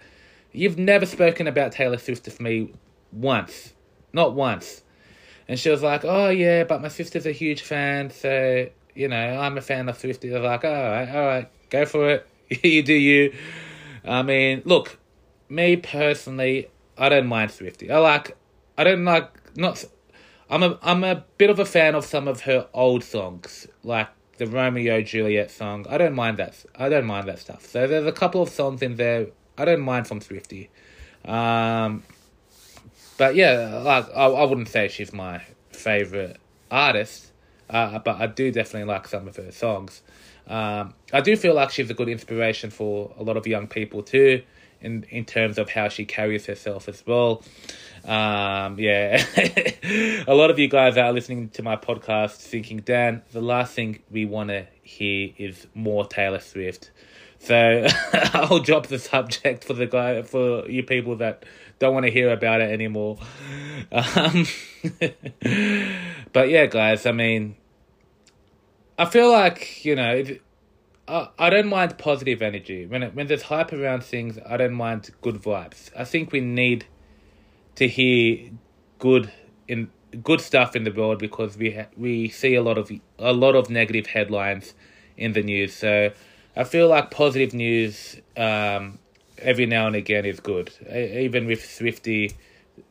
you've 0.51 0.77
never 0.77 1.05
spoken 1.05 1.47
about 1.47 1.71
Taylor 1.71 1.97
Swift 1.97 2.25
to 2.25 2.41
me 2.41 2.73
once, 3.11 3.73
not 4.13 4.33
once. 4.33 4.83
And 5.47 5.59
she 5.59 5.69
was 5.69 5.81
like, 5.81 6.05
oh 6.05 6.29
yeah, 6.29 6.63
but 6.63 6.81
my 6.81 6.89
sister's 6.89 7.25
a 7.25 7.31
huge 7.31 7.61
fan, 7.61 8.11
so 8.11 8.69
you 8.99 9.07
know, 9.07 9.15
I'm 9.17 9.57
a 9.57 9.61
fan 9.61 9.87
of 9.87 9.97
Swifty. 9.97 10.27
They're 10.27 10.41
like, 10.41 10.65
all 10.65 10.71
right, 10.71 11.09
all 11.09 11.25
right, 11.25 11.49
go 11.69 11.85
for 11.85 12.09
it. 12.09 12.27
you 12.63 12.83
do 12.83 12.93
you. 12.93 13.33
I 14.03 14.23
mean, 14.23 14.61
look, 14.65 14.99
me 15.47 15.77
personally, 15.77 16.67
I 16.97 17.07
don't 17.07 17.27
mind 17.27 17.51
Swifty. 17.51 17.89
I 17.89 17.99
like, 17.99 18.35
I 18.77 18.83
don't 18.83 19.05
like, 19.05 19.55
not, 19.55 19.85
I'm 20.49 20.63
a, 20.63 20.77
I'm 20.81 21.05
a 21.05 21.23
bit 21.37 21.49
of 21.49 21.59
a 21.59 21.65
fan 21.65 21.95
of 21.95 22.03
some 22.03 22.27
of 22.27 22.41
her 22.41 22.67
old 22.73 23.05
songs, 23.05 23.67
like 23.83 24.09
the 24.37 24.47
Romeo 24.47 25.01
Juliet 25.01 25.49
song. 25.49 25.85
I 25.89 25.97
don't 25.97 26.15
mind 26.15 26.37
that. 26.37 26.65
I 26.75 26.89
don't 26.89 27.05
mind 27.05 27.29
that 27.29 27.39
stuff. 27.39 27.65
So 27.65 27.87
there's 27.87 28.05
a 28.05 28.11
couple 28.11 28.41
of 28.41 28.49
songs 28.49 28.81
in 28.81 28.97
there 28.97 29.27
I 29.57 29.65
don't 29.65 29.81
mind 29.81 30.07
from 30.07 30.19
Swifty. 30.21 30.69
Um, 31.23 32.03
but 33.17 33.35
yeah, 33.35 33.81
like 33.83 34.09
I, 34.15 34.25
I 34.25 34.45
wouldn't 34.45 34.69
say 34.69 34.89
she's 34.89 35.11
my 35.11 35.41
favorite 35.71 36.37
artist. 36.71 37.28
Uh, 37.69 37.99
but 37.99 38.19
I 38.19 38.27
do 38.27 38.51
definitely 38.51 38.91
like 38.91 39.07
some 39.07 39.27
of 39.27 39.35
her 39.35 39.51
songs. 39.51 40.01
Um, 40.47 40.95
I 41.13 41.21
do 41.21 41.35
feel 41.35 41.53
like 41.53 41.69
she's 41.69 41.89
a 41.89 41.93
good 41.93 42.09
inspiration 42.09 42.71
for 42.71 43.13
a 43.17 43.23
lot 43.23 43.37
of 43.37 43.45
young 43.45 43.67
people 43.67 44.01
too, 44.01 44.41
in 44.81 45.05
in 45.09 45.25
terms 45.25 45.59
of 45.59 45.69
how 45.69 45.89
she 45.89 46.05
carries 46.05 46.47
herself 46.47 46.89
as 46.89 47.03
well. 47.05 47.43
Um, 48.03 48.79
yeah, 48.79 49.23
a 50.27 50.33
lot 50.33 50.49
of 50.49 50.57
you 50.57 50.67
guys 50.67 50.97
are 50.97 51.13
listening 51.13 51.49
to 51.49 51.61
my 51.63 51.75
podcast 51.75 52.37
thinking, 52.37 52.79
Dan, 52.79 53.21
the 53.31 53.41
last 53.41 53.73
thing 53.73 53.99
we 54.09 54.25
want 54.25 54.49
to 54.49 54.65
hear 54.81 55.31
is 55.37 55.67
more 55.75 56.07
Taylor 56.07 56.39
Swift. 56.39 56.89
So 57.39 57.87
I'll 58.33 58.59
drop 58.59 58.87
the 58.87 58.99
subject 58.99 59.63
for 59.63 59.73
the 59.73 59.85
guy 59.85 60.21
for 60.23 60.69
you 60.69 60.83
people 60.83 61.17
that 61.17 61.45
don't 61.79 61.93
want 61.93 62.05
to 62.05 62.11
hear 62.11 62.31
about 62.31 62.61
it 62.61 62.71
anymore. 62.71 63.17
Um, 63.91 64.45
but 66.33 66.49
yeah, 66.49 66.65
guys, 66.65 67.05
I 67.05 67.11
mean, 67.11 67.55
I 68.99 69.05
feel 69.05 69.31
like 69.31 69.85
you 69.85 69.95
know, 69.95 70.23
I 71.07 71.29
I 71.39 71.49
don't 71.49 71.69
mind 71.69 71.97
positive 71.97 72.41
energy 72.41 72.85
when 72.85 73.01
it, 73.01 73.15
when 73.15 73.27
there's 73.27 73.43
hype 73.43 73.71
around 73.71 74.03
things. 74.03 74.37
I 74.45 74.57
don't 74.57 74.73
mind 74.73 75.09
good 75.21 75.35
vibes. 75.35 75.89
I 75.97 76.03
think 76.03 76.33
we 76.33 76.41
need 76.41 76.85
to 77.75 77.87
hear 77.87 78.51
good 78.99 79.31
in 79.69 79.89
good 80.21 80.41
stuff 80.41 80.75
in 80.75 80.83
the 80.83 80.91
world 80.91 81.17
because 81.19 81.57
we 81.57 81.71
ha- 81.71 81.87
we 81.95 82.27
see 82.27 82.55
a 82.55 82.61
lot 82.61 82.77
of 82.77 82.91
a 83.17 83.31
lot 83.31 83.55
of 83.55 83.69
negative 83.69 84.07
headlines 84.07 84.73
in 85.15 85.31
the 85.31 85.43
news. 85.43 85.73
So 85.73 86.11
I 86.57 86.65
feel 86.65 86.89
like 86.89 87.09
positive 87.09 87.53
news 87.53 88.17
um, 88.35 88.99
every 89.37 89.65
now 89.65 89.87
and 89.87 89.95
again 89.95 90.25
is 90.25 90.41
good. 90.41 90.73
Even 90.93 91.47
with 91.47 91.63
Swifty, 91.63 92.31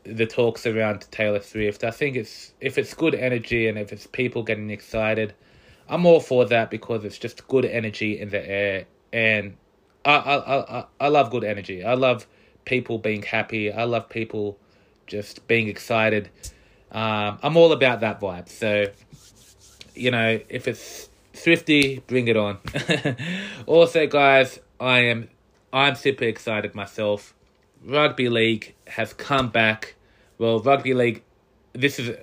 the 0.04 0.24
talks 0.24 0.66
around 0.66 1.06
Taylor 1.10 1.42
Swift, 1.42 1.84
I 1.84 1.90
think 1.90 2.16
it's 2.16 2.54
if 2.62 2.78
it's 2.78 2.94
good 2.94 3.14
energy 3.14 3.68
and 3.68 3.76
if 3.76 3.92
it's 3.92 4.06
people 4.06 4.42
getting 4.42 4.70
excited, 4.70 5.34
I'm 5.88 6.06
all 6.06 6.20
for 6.20 6.44
that 6.46 6.70
because 6.70 7.04
it's 7.04 7.18
just 7.18 7.46
good 7.48 7.64
energy 7.64 8.18
in 8.18 8.30
the 8.30 8.46
air 8.46 8.86
and 9.12 9.56
I 10.04 10.14
I 10.14 10.78
I 10.80 10.84
I 11.00 11.08
love 11.08 11.30
good 11.30 11.44
energy. 11.44 11.84
I 11.84 11.94
love 11.94 12.26
people 12.64 12.98
being 12.98 13.22
happy. 13.22 13.72
I 13.72 13.84
love 13.84 14.08
people 14.08 14.58
just 15.06 15.46
being 15.48 15.68
excited. 15.68 16.30
Um, 16.92 17.38
I'm 17.42 17.56
all 17.56 17.72
about 17.72 18.00
that 18.00 18.20
vibe. 18.20 18.48
So, 18.48 18.86
you 19.94 20.10
know, 20.10 20.40
if 20.48 20.68
it's 20.68 21.08
Swifty, 21.34 22.00
bring 22.06 22.28
it 22.28 22.36
on. 22.36 22.58
also, 23.66 24.06
guys, 24.06 24.58
I 24.80 25.00
am 25.00 25.28
I'm 25.72 25.94
super 25.94 26.24
excited 26.24 26.74
myself. 26.74 27.34
Rugby 27.84 28.28
league 28.28 28.74
has 28.86 29.12
come 29.12 29.48
back. 29.48 29.94
Well, 30.38 30.60
rugby 30.60 30.94
league. 30.94 31.22
This 31.72 31.98
is, 31.98 32.16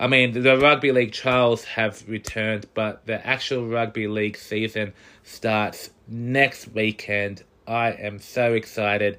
I 0.00 0.06
mean, 0.06 0.32
the 0.32 0.56
rugby 0.56 0.92
league 0.92 1.12
trials 1.12 1.62
have 1.64 2.08
returned, 2.08 2.66
but 2.72 3.04
the 3.04 3.24
actual 3.24 3.68
rugby 3.68 4.08
league 4.08 4.38
season 4.38 4.94
starts 5.24 5.90
next 6.08 6.68
weekend. 6.68 7.44
I 7.68 7.90
am 7.90 8.18
so 8.18 8.54
excited. 8.54 9.18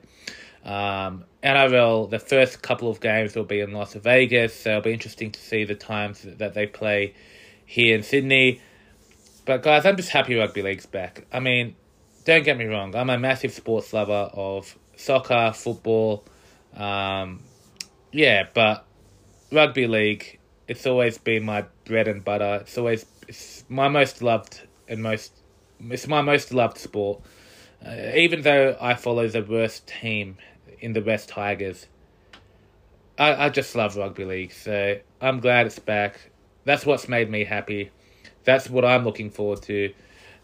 Um, 0.65 1.25
NRL, 1.43 2.09
the 2.09 2.17
first 2.17 2.63
couple 2.63 2.89
of 2.89 2.99
games 2.99 3.35
will 3.35 3.43
be 3.43 3.59
in 3.59 3.73
Las 3.73 3.93
Vegas, 3.93 4.59
so 4.59 4.71
it'll 4.71 4.81
be 4.81 4.91
interesting 4.91 5.31
to 5.31 5.39
see 5.39 5.65
the 5.65 5.75
times 5.75 6.23
that 6.23 6.55
they 6.55 6.65
play 6.65 7.13
here 7.63 7.95
in 7.95 8.01
Sydney. 8.01 8.59
But 9.45 9.61
guys, 9.61 9.85
I'm 9.85 9.97
just 9.97 10.09
happy 10.09 10.33
rugby 10.33 10.63
league's 10.63 10.87
back. 10.87 11.27
I 11.31 11.41
mean, 11.41 11.75
don't 12.25 12.43
get 12.43 12.57
me 12.57 12.65
wrong, 12.65 12.95
I'm 12.95 13.11
a 13.11 13.19
massive 13.19 13.53
sports 13.53 13.93
lover 13.93 14.31
of 14.33 14.75
soccer, 14.95 15.51
football, 15.53 16.25
um, 16.75 17.43
yeah, 18.11 18.47
but 18.51 18.87
rugby 19.51 19.85
league, 19.85 20.39
it's 20.71 20.87
always 20.87 21.17
been 21.17 21.43
my 21.43 21.65
bread 21.83 22.07
and 22.07 22.23
butter. 22.23 22.59
It's 22.61 22.77
always 22.77 23.05
it's 23.27 23.65
my 23.67 23.89
most 23.89 24.21
loved 24.21 24.61
and 24.87 25.03
most 25.03 25.33
it's 25.81 26.07
my 26.07 26.21
most 26.21 26.53
loved 26.53 26.77
sport. 26.77 27.21
Uh, 27.85 28.11
even 28.15 28.41
though 28.43 28.77
I 28.79 28.93
follow 28.93 29.27
the 29.27 29.43
worst 29.43 29.85
team 29.87 30.37
in 30.79 30.93
the 30.93 31.01
West 31.01 31.27
Tigers. 31.27 31.87
I, 33.19 33.45
I 33.45 33.49
just 33.49 33.75
love 33.75 33.97
rugby 33.97 34.23
league, 34.23 34.53
so 34.53 34.97
I'm 35.19 35.41
glad 35.41 35.65
it's 35.65 35.77
back. 35.77 36.31
That's 36.63 36.85
what's 36.85 37.09
made 37.09 37.29
me 37.29 37.43
happy. 37.43 37.91
That's 38.45 38.69
what 38.69 38.85
I'm 38.85 39.03
looking 39.03 39.29
forward 39.29 39.61
to. 39.63 39.93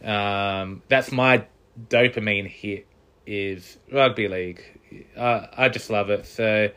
Um, 0.04 0.84
that's 0.90 1.10
my 1.10 1.46
dopamine 1.90 2.48
hit 2.48 2.86
is 3.26 3.78
rugby 3.94 4.28
league. 4.28 4.62
I 5.18 5.48
I 5.56 5.70
just 5.70 5.90
love 5.90 6.10
it. 6.10 6.26
So 6.26 6.70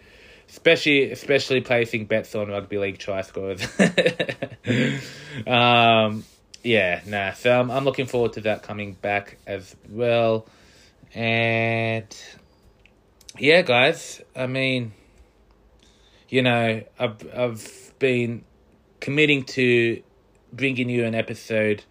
especially 0.51 1.13
especially 1.13 1.61
placing 1.61 2.07
bets 2.07 2.35
on 2.35 2.49
rugby 2.49 2.79
league 2.79 2.99
try 2.99 3.23
scores. 3.23 3.63
um, 5.47 6.25
yeah, 6.63 7.01
nah. 7.07 7.33
So 7.33 7.59
I'm 7.59 7.71
I'm 7.71 7.85
looking 7.85 8.07
forward 8.07 8.35
to 8.35 8.41
that 8.43 8.63
coming 8.63 8.95
back 8.95 9.39
as 9.47 9.75
well, 9.89 10.47
and 11.15 12.07
yeah, 13.39 13.63
guys. 13.63 14.21
I 14.35 14.47
mean, 14.47 14.93
you 16.29 16.43
know, 16.43 16.83
I've 16.99 17.35
I've 17.35 17.93
been 17.99 18.45
committing 19.01 19.45
to 19.45 20.03
bringing 20.53 20.91
you 20.91 21.05
an 21.05 21.15
episode 21.15 21.85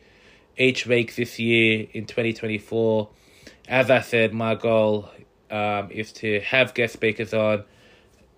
each 0.58 0.86
week 0.86 1.16
this 1.16 1.40
year 1.40 1.88
in 1.94 2.06
2024. 2.06 3.10
As 3.70 3.90
I 3.90 4.02
said, 4.02 4.34
my 4.34 4.56
goal 4.56 5.10
um, 5.50 5.90
is 5.92 6.12
to 6.14 6.42
have 6.42 6.74
guest 6.74 6.94
speakers 6.94 7.34
on. 7.34 7.64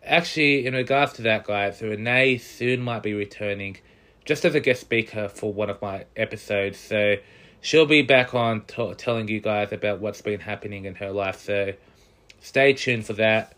Actually, 0.04 0.66
in 0.66 0.74
regards 0.74 1.14
to 1.14 1.22
that, 1.22 1.44
guys, 1.46 1.82
Renee 1.82 2.38
soon 2.38 2.82
might 2.82 3.04
be 3.04 3.14
returning 3.14 3.78
just 4.26 4.46
as 4.46 4.56
a 4.56 4.60
guest 4.60 4.82
speaker 4.82 5.30
for 5.30 5.54
one 5.54 5.70
of 5.70 5.82
my 5.82 6.06
episodes. 6.16 6.80
So 6.80 7.18
she'll 7.62 7.86
be 7.86 8.02
back 8.02 8.34
on 8.34 8.62
t- 8.62 8.94
telling 8.96 9.28
you 9.28 9.40
guys 9.40 9.72
about 9.72 10.00
what's 10.00 10.22
been 10.22 10.40
happening 10.40 10.86
in 10.86 10.96
her 10.96 11.12
life. 11.12 11.40
So 11.40 11.74
stay 12.42 12.74
tuned 12.74 13.06
for 13.06 13.14
that. 13.14 13.54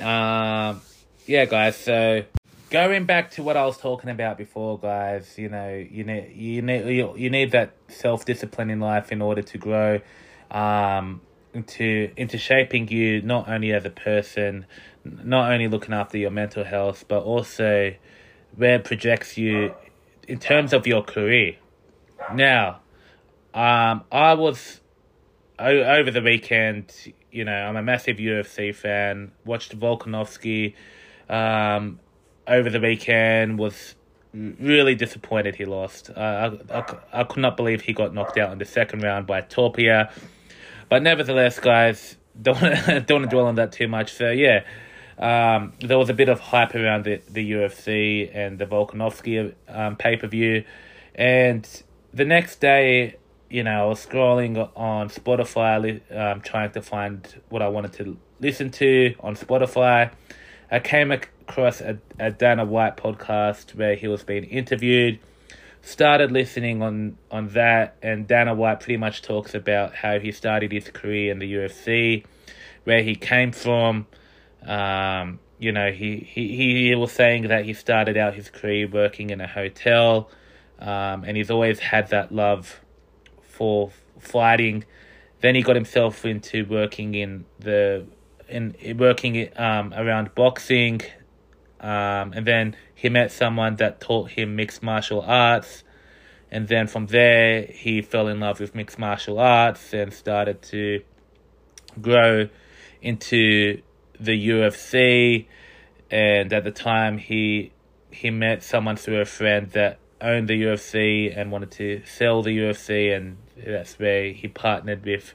Um, 0.00 0.80
yeah, 1.26 1.44
guys. 1.44 1.76
So 1.76 2.24
going 2.70 3.04
back 3.04 3.30
to 3.32 3.42
what 3.42 3.56
I 3.56 3.64
was 3.64 3.78
talking 3.78 4.10
about 4.10 4.38
before, 4.38 4.78
guys. 4.78 5.38
You 5.38 5.48
know, 5.48 5.74
you 5.74 6.04
need 6.04 6.32
you 6.34 6.62
need 6.62 6.86
you, 6.96 7.14
you 7.16 7.30
need 7.30 7.52
that 7.52 7.74
self 7.88 8.24
discipline 8.24 8.70
in 8.70 8.80
life 8.80 9.12
in 9.12 9.22
order 9.22 9.42
to 9.42 9.58
grow. 9.58 10.00
Um, 10.50 11.20
into 11.54 12.10
into 12.16 12.36
shaping 12.38 12.86
you 12.88 13.22
not 13.22 13.48
only 13.48 13.72
as 13.72 13.84
a 13.84 13.90
person, 13.90 14.66
not 15.24 15.52
only 15.52 15.68
looking 15.68 15.94
after 15.94 16.18
your 16.18 16.30
mental 16.30 16.64
health, 16.64 17.04
but 17.08 17.22
also 17.22 17.94
where 18.54 18.76
it 18.76 18.84
projects 18.84 19.36
you 19.36 19.74
in 20.26 20.38
terms 20.38 20.72
of 20.72 20.86
your 20.86 21.02
career. 21.02 21.56
Now, 22.34 22.80
um, 23.54 24.04
I 24.10 24.34
was 24.34 24.80
over 25.58 26.10
the 26.10 26.22
weekend 26.22 26.92
you 27.36 27.44
know, 27.44 27.52
I'm 27.52 27.76
a 27.76 27.82
massive 27.82 28.16
UFC 28.16 28.74
fan. 28.74 29.30
Watched 29.44 29.78
Volkanovski 29.78 30.74
um, 31.28 32.00
over 32.48 32.70
the 32.70 32.80
weekend. 32.80 33.58
Was 33.58 33.94
really 34.32 34.94
disappointed 34.94 35.54
he 35.54 35.66
lost. 35.66 36.08
Uh, 36.08 36.58
I, 36.70 36.78
I, 36.78 36.96
I 37.20 37.24
could 37.24 37.42
not 37.42 37.58
believe 37.58 37.82
he 37.82 37.92
got 37.92 38.14
knocked 38.14 38.38
out 38.38 38.52
in 38.52 38.58
the 38.58 38.64
second 38.64 39.02
round 39.02 39.26
by 39.26 39.42
Topuria. 39.42 40.10
But 40.88 41.02
nevertheless, 41.02 41.60
guys, 41.60 42.16
don't 42.42 42.58
don't 42.58 43.10
want 43.10 43.24
to 43.24 43.28
dwell 43.28 43.46
on 43.46 43.56
that 43.56 43.72
too 43.72 43.86
much. 43.86 44.14
So 44.14 44.30
yeah, 44.30 44.64
um, 45.18 45.72
there 45.80 45.98
was 45.98 46.10
a 46.10 46.14
bit 46.14 46.28
of 46.28 46.40
hype 46.40 46.74
around 46.74 47.04
the, 47.04 47.20
the 47.28 47.52
UFC 47.52 48.30
and 48.34 48.58
the 48.58 48.66
Volkanovski 48.66 49.54
um, 49.68 49.96
pay 49.96 50.16
per 50.16 50.26
view, 50.26 50.64
and 51.14 51.66
the 52.12 52.24
next 52.24 52.60
day 52.60 53.16
you 53.48 53.62
know, 53.62 53.84
I 53.84 53.86
was 53.86 54.04
scrolling 54.04 54.70
on 54.76 55.08
Spotify, 55.08 56.00
um, 56.14 56.40
trying 56.40 56.72
to 56.72 56.82
find 56.82 57.42
what 57.48 57.62
I 57.62 57.68
wanted 57.68 57.92
to 57.94 58.16
listen 58.40 58.70
to 58.72 59.14
on 59.20 59.36
Spotify. 59.36 60.10
I 60.70 60.80
came 60.80 61.12
across 61.12 61.80
a, 61.80 61.98
a 62.18 62.30
Dana 62.30 62.64
White 62.64 62.96
podcast 62.96 63.74
where 63.74 63.94
he 63.94 64.08
was 64.08 64.24
being 64.24 64.44
interviewed. 64.44 65.20
Started 65.80 66.32
listening 66.32 66.82
on, 66.82 67.16
on 67.30 67.48
that, 67.50 67.96
and 68.02 68.26
Dana 68.26 68.52
White 68.54 68.80
pretty 68.80 68.96
much 68.96 69.22
talks 69.22 69.54
about 69.54 69.94
how 69.94 70.18
he 70.18 70.32
started 70.32 70.72
his 70.72 70.90
career 70.90 71.30
in 71.30 71.38
the 71.38 71.54
UFC, 71.54 72.24
where 72.82 73.04
he 73.04 73.14
came 73.14 73.52
from. 73.52 74.06
Um, 74.66 75.38
you 75.58 75.72
know, 75.72 75.90
he, 75.90 76.18
he, 76.18 76.88
he 76.88 76.94
was 76.94 77.12
saying 77.12 77.48
that 77.48 77.64
he 77.64 77.72
started 77.72 78.16
out 78.16 78.34
his 78.34 78.50
career 78.50 78.88
working 78.88 79.30
in 79.30 79.40
a 79.40 79.46
hotel, 79.46 80.28
um, 80.78 81.24
and 81.24 81.36
he's 81.36 81.50
always 81.50 81.78
had 81.78 82.10
that 82.10 82.32
love 82.32 82.80
for 83.42 83.90
fighting. 84.18 84.84
Then 85.40 85.54
he 85.54 85.62
got 85.62 85.76
himself 85.76 86.24
into 86.24 86.66
working 86.66 87.14
in 87.14 87.46
the 87.58 88.06
in 88.48 88.76
working 88.96 89.48
um 89.56 89.92
around 89.94 90.34
boxing, 90.34 91.00
um, 91.80 92.32
and 92.32 92.46
then 92.46 92.76
he 92.94 93.08
met 93.08 93.32
someone 93.32 93.76
that 93.76 94.00
taught 94.00 94.30
him 94.30 94.56
mixed 94.56 94.82
martial 94.82 95.20
arts, 95.22 95.84
and 96.50 96.68
then 96.68 96.86
from 96.86 97.06
there 97.06 97.62
he 97.62 98.02
fell 98.02 98.28
in 98.28 98.40
love 98.40 98.60
with 98.60 98.74
mixed 98.74 98.98
martial 98.98 99.38
arts 99.38 99.92
and 99.92 100.12
started 100.12 100.62
to 100.62 101.02
grow 102.00 102.48
into 103.00 103.80
the 104.18 104.48
UFC. 104.48 105.46
And 106.10 106.52
at 106.52 106.64
the 106.64 106.70
time, 106.70 107.18
he 107.18 107.72
he 108.10 108.30
met 108.30 108.62
someone 108.62 108.96
through 108.96 109.20
a 109.20 109.24
friend 109.24 109.70
that 109.72 109.98
owned 110.20 110.48
the 110.48 110.62
UFC 110.62 111.36
and 111.36 111.52
wanted 111.52 111.70
to 111.72 112.02
sell 112.06 112.42
the 112.42 112.56
UFC, 112.56 113.14
and 113.14 113.36
that's 113.56 113.98
where 113.98 114.32
he 114.32 114.48
partnered 114.48 115.04
with 115.04 115.34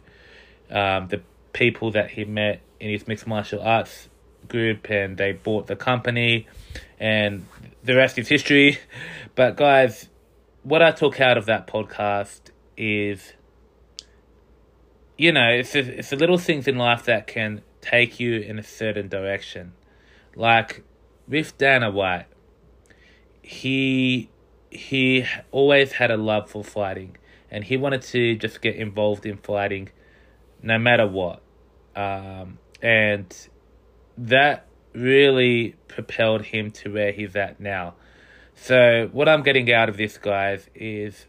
um, 0.70 1.08
the 1.08 1.22
people 1.54 1.92
that 1.92 2.12
he 2.12 2.26
met 2.26 2.62
in 2.80 2.90
his 2.90 3.08
mixed 3.08 3.28
martial 3.28 3.62
arts 3.62 4.10
group, 4.48 4.90
and 4.90 5.18
they 5.18 5.34
bought 5.34 5.68
the 5.68 5.76
company, 5.76 6.48
and 7.00 7.46
the 7.84 7.96
rest 7.96 8.18
is 8.18 8.28
history. 8.28 8.80
But 9.34 9.56
guys, 9.56 10.10
what 10.64 10.82
I 10.82 10.92
took 10.92 11.22
out 11.22 11.38
of 11.38 11.46
that 11.46 11.66
podcast 11.66 12.42
is, 12.76 13.32
you 15.18 15.32
know, 15.32 15.48
it's 15.52 15.74
a, 15.74 16.00
it's 16.00 16.10
the 16.10 16.18
little 16.18 16.38
things 16.38 16.68
in 16.68 16.78
life 16.78 17.06
that 17.06 17.28
can 17.28 17.62
take 17.82 18.20
you 18.20 18.40
in 18.40 18.60
a 18.60 18.64
certain 18.64 19.08
direction. 19.08 19.74
Like 20.36 20.84
with 21.28 21.58
Dana 21.58 21.92
White, 21.92 22.28
he 23.42 24.30
he 24.70 25.26
always 25.52 25.94
had 25.94 26.12
a 26.12 26.18
love 26.18 26.50
for 26.50 26.64
fighting, 26.64 27.18
and 27.50 27.64
he 27.64 27.76
wanted 27.78 28.02
to 28.04 28.36
just 28.36 28.62
get 28.62 28.76
involved 28.76 29.26
in 29.26 29.38
fighting, 29.38 29.90
no 30.62 30.78
matter 30.78 31.08
what, 31.08 31.42
um, 31.96 32.58
and 32.82 33.48
that 34.18 34.68
really 34.94 35.76
propelled 35.88 36.44
him 36.44 36.72
to 36.72 36.94
where 36.94 37.12
he's 37.12 37.36
at 37.36 37.60
now. 37.60 37.94
So 38.56 39.10
what 39.12 39.28
I'm 39.28 39.44
getting 39.44 39.72
out 39.74 39.90
of 39.90 39.98
this, 39.98 40.18
guys, 40.18 40.70
is 40.76 41.26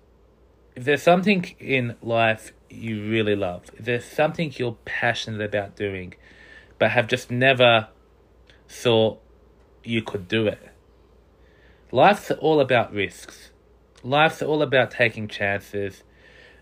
if 0.77 0.85
there's 0.85 1.03
something 1.03 1.45
in 1.59 1.97
life 2.03 2.53
you 2.69 3.09
really 3.09 3.37
love, 3.37 3.65
if 3.77 3.85
there's 3.85 4.05
something 4.05 4.53
you're 4.57 4.77
passionate 4.85 5.43
about 5.43 5.77
doing, 5.77 6.15
but 6.83 6.91
have 6.91 7.07
just 7.07 7.31
never 7.31 7.87
thought 8.69 9.21
you 9.85 10.03
could 10.03 10.27
do 10.27 10.49
it. 10.49 10.59
Life's 11.93 12.33
all 12.33 12.59
about 12.59 12.93
risks. 12.93 13.53
Life's 14.03 14.43
all 14.43 14.63
about 14.63 14.91
taking 14.91 15.29
chances. 15.29 16.03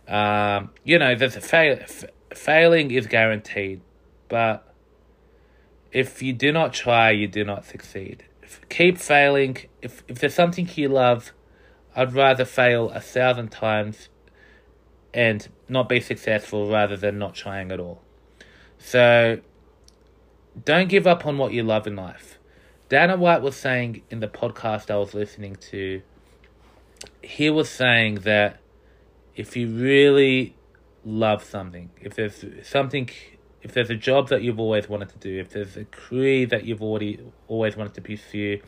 Um, 0.06 0.72
you 0.84 0.98
know, 0.98 1.14
there's 1.14 1.36
a 1.36 1.40
fail. 1.40 1.78
F- 1.80 2.04
failing 2.34 2.90
is 2.90 3.06
guaranteed, 3.06 3.80
but 4.28 4.70
if 5.90 6.22
you 6.22 6.34
do 6.34 6.52
not 6.52 6.74
try, 6.74 7.12
you 7.12 7.26
do 7.26 7.42
not 7.42 7.64
succeed. 7.64 8.24
If, 8.42 8.60
keep 8.68 8.98
failing. 8.98 9.56
If 9.80 10.04
if 10.06 10.18
there's 10.18 10.34
something 10.34 10.68
you 10.74 10.90
love, 10.90 11.32
I'd 11.96 12.12
rather 12.12 12.44
fail 12.44 12.90
a 12.90 13.00
thousand 13.00 13.52
times 13.52 14.10
and 15.14 15.48
not 15.66 15.88
be 15.88 15.98
successful 15.98 16.68
rather 16.68 16.98
than 16.98 17.18
not 17.18 17.34
trying 17.34 17.72
at 17.72 17.80
all. 17.80 18.02
So 18.76 19.40
don't 20.64 20.88
give 20.88 21.06
up 21.06 21.26
on 21.26 21.38
what 21.38 21.52
you 21.52 21.62
love 21.62 21.86
in 21.86 21.96
life. 21.96 22.38
Dana 22.88 23.16
White 23.16 23.42
was 23.42 23.56
saying 23.56 24.02
in 24.10 24.20
the 24.20 24.28
podcast 24.28 24.90
I 24.90 24.96
was 24.96 25.14
listening 25.14 25.56
to, 25.70 26.02
he 27.22 27.48
was 27.48 27.68
saying 27.68 28.16
that 28.20 28.60
if 29.36 29.56
you 29.56 29.68
really 29.68 30.56
love 31.04 31.44
something, 31.44 31.90
if 32.00 32.14
there's 32.14 32.44
something, 32.64 33.08
if 33.62 33.72
there's 33.72 33.90
a 33.90 33.94
job 33.94 34.28
that 34.28 34.42
you've 34.42 34.58
always 34.58 34.88
wanted 34.88 35.10
to 35.10 35.18
do, 35.18 35.38
if 35.38 35.50
there's 35.50 35.76
a 35.76 35.84
career 35.84 36.46
that 36.46 36.64
you've 36.64 36.82
already 36.82 37.20
always 37.46 37.76
wanted 37.76 37.94
to 37.94 38.00
pursue, 38.00 38.60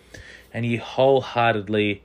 and 0.55 0.65
you 0.65 0.79
wholeheartedly 0.79 2.05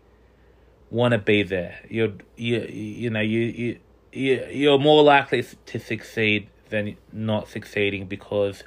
want 0.90 1.12
to 1.12 1.20
be 1.20 1.44
there, 1.44 1.80
you're 1.88 2.14
you 2.36 2.62
you 2.62 3.10
know 3.10 3.22
you 3.22 3.42
you 3.42 3.80
you 4.12 4.48
you're 4.52 4.80
more 4.80 5.04
likely 5.04 5.46
to 5.68 5.80
succeed 5.80 6.50
than 6.70 6.98
not 7.14 7.48
succeeding 7.48 8.08
because 8.08 8.64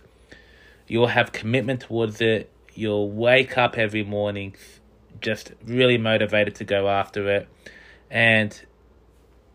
you'll 0.91 1.07
have 1.07 1.31
commitment 1.31 1.83
towards 1.83 2.21
it. 2.21 2.51
You'll 2.75 3.09
wake 3.09 3.57
up 3.57 3.79
every 3.79 4.03
morning 4.03 4.57
just 5.21 5.53
really 5.65 5.99
motivated 5.99 6.57
to 6.57 6.65
go 6.65 6.89
after 6.89 7.31
it, 7.31 7.49
and 8.11 8.61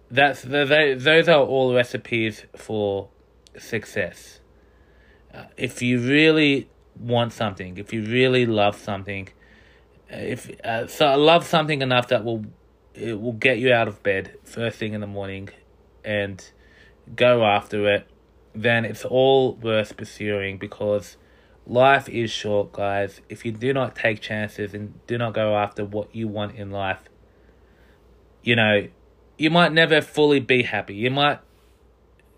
that's 0.09 0.43
the, 0.43 0.95
those 0.97 1.27
are 1.27 1.41
all 1.41 1.73
recipes 1.73 2.45
for 2.55 3.09
success. 3.57 4.39
Uh, 5.33 5.43
if 5.57 5.81
you 5.81 5.99
really 5.99 6.69
want 6.97 7.33
something, 7.33 7.77
if 7.77 7.91
you 7.91 8.05
really 8.05 8.45
love 8.45 8.77
something, 8.77 9.27
if 10.09 10.49
uh, 10.63 10.87
so, 10.87 11.17
love 11.17 11.45
something 11.45 11.81
enough 11.81 12.07
that 12.09 12.23
will 12.23 12.45
it 12.93 13.19
will 13.19 13.33
get 13.33 13.59
you 13.59 13.73
out 13.73 13.89
of 13.89 14.01
bed 14.03 14.37
first 14.45 14.77
thing 14.77 14.93
in 14.93 15.01
the 15.01 15.07
morning, 15.07 15.49
and 16.05 16.49
go 17.13 17.43
after 17.43 17.93
it, 17.93 18.07
then 18.53 18.85
it's 18.85 19.03
all 19.03 19.55
worth 19.55 19.97
pursuing 19.97 20.57
because 20.57 21.17
life 21.67 22.07
is 22.09 22.31
short, 22.31 22.71
guys. 22.71 23.21
If 23.29 23.45
you 23.45 23.51
do 23.51 23.73
not 23.73 23.95
take 23.95 24.21
chances 24.21 24.73
and 24.73 25.05
do 25.07 25.17
not 25.17 25.33
go 25.33 25.55
after 25.55 25.83
what 25.83 26.15
you 26.15 26.27
want 26.27 26.55
in 26.55 26.71
life, 26.71 26.99
you 28.43 28.55
know, 28.55 28.87
you 29.37 29.49
might 29.49 29.73
never 29.73 30.01
fully 30.01 30.39
be 30.39 30.63
happy. 30.63 30.95
You 30.95 31.11
might 31.11 31.39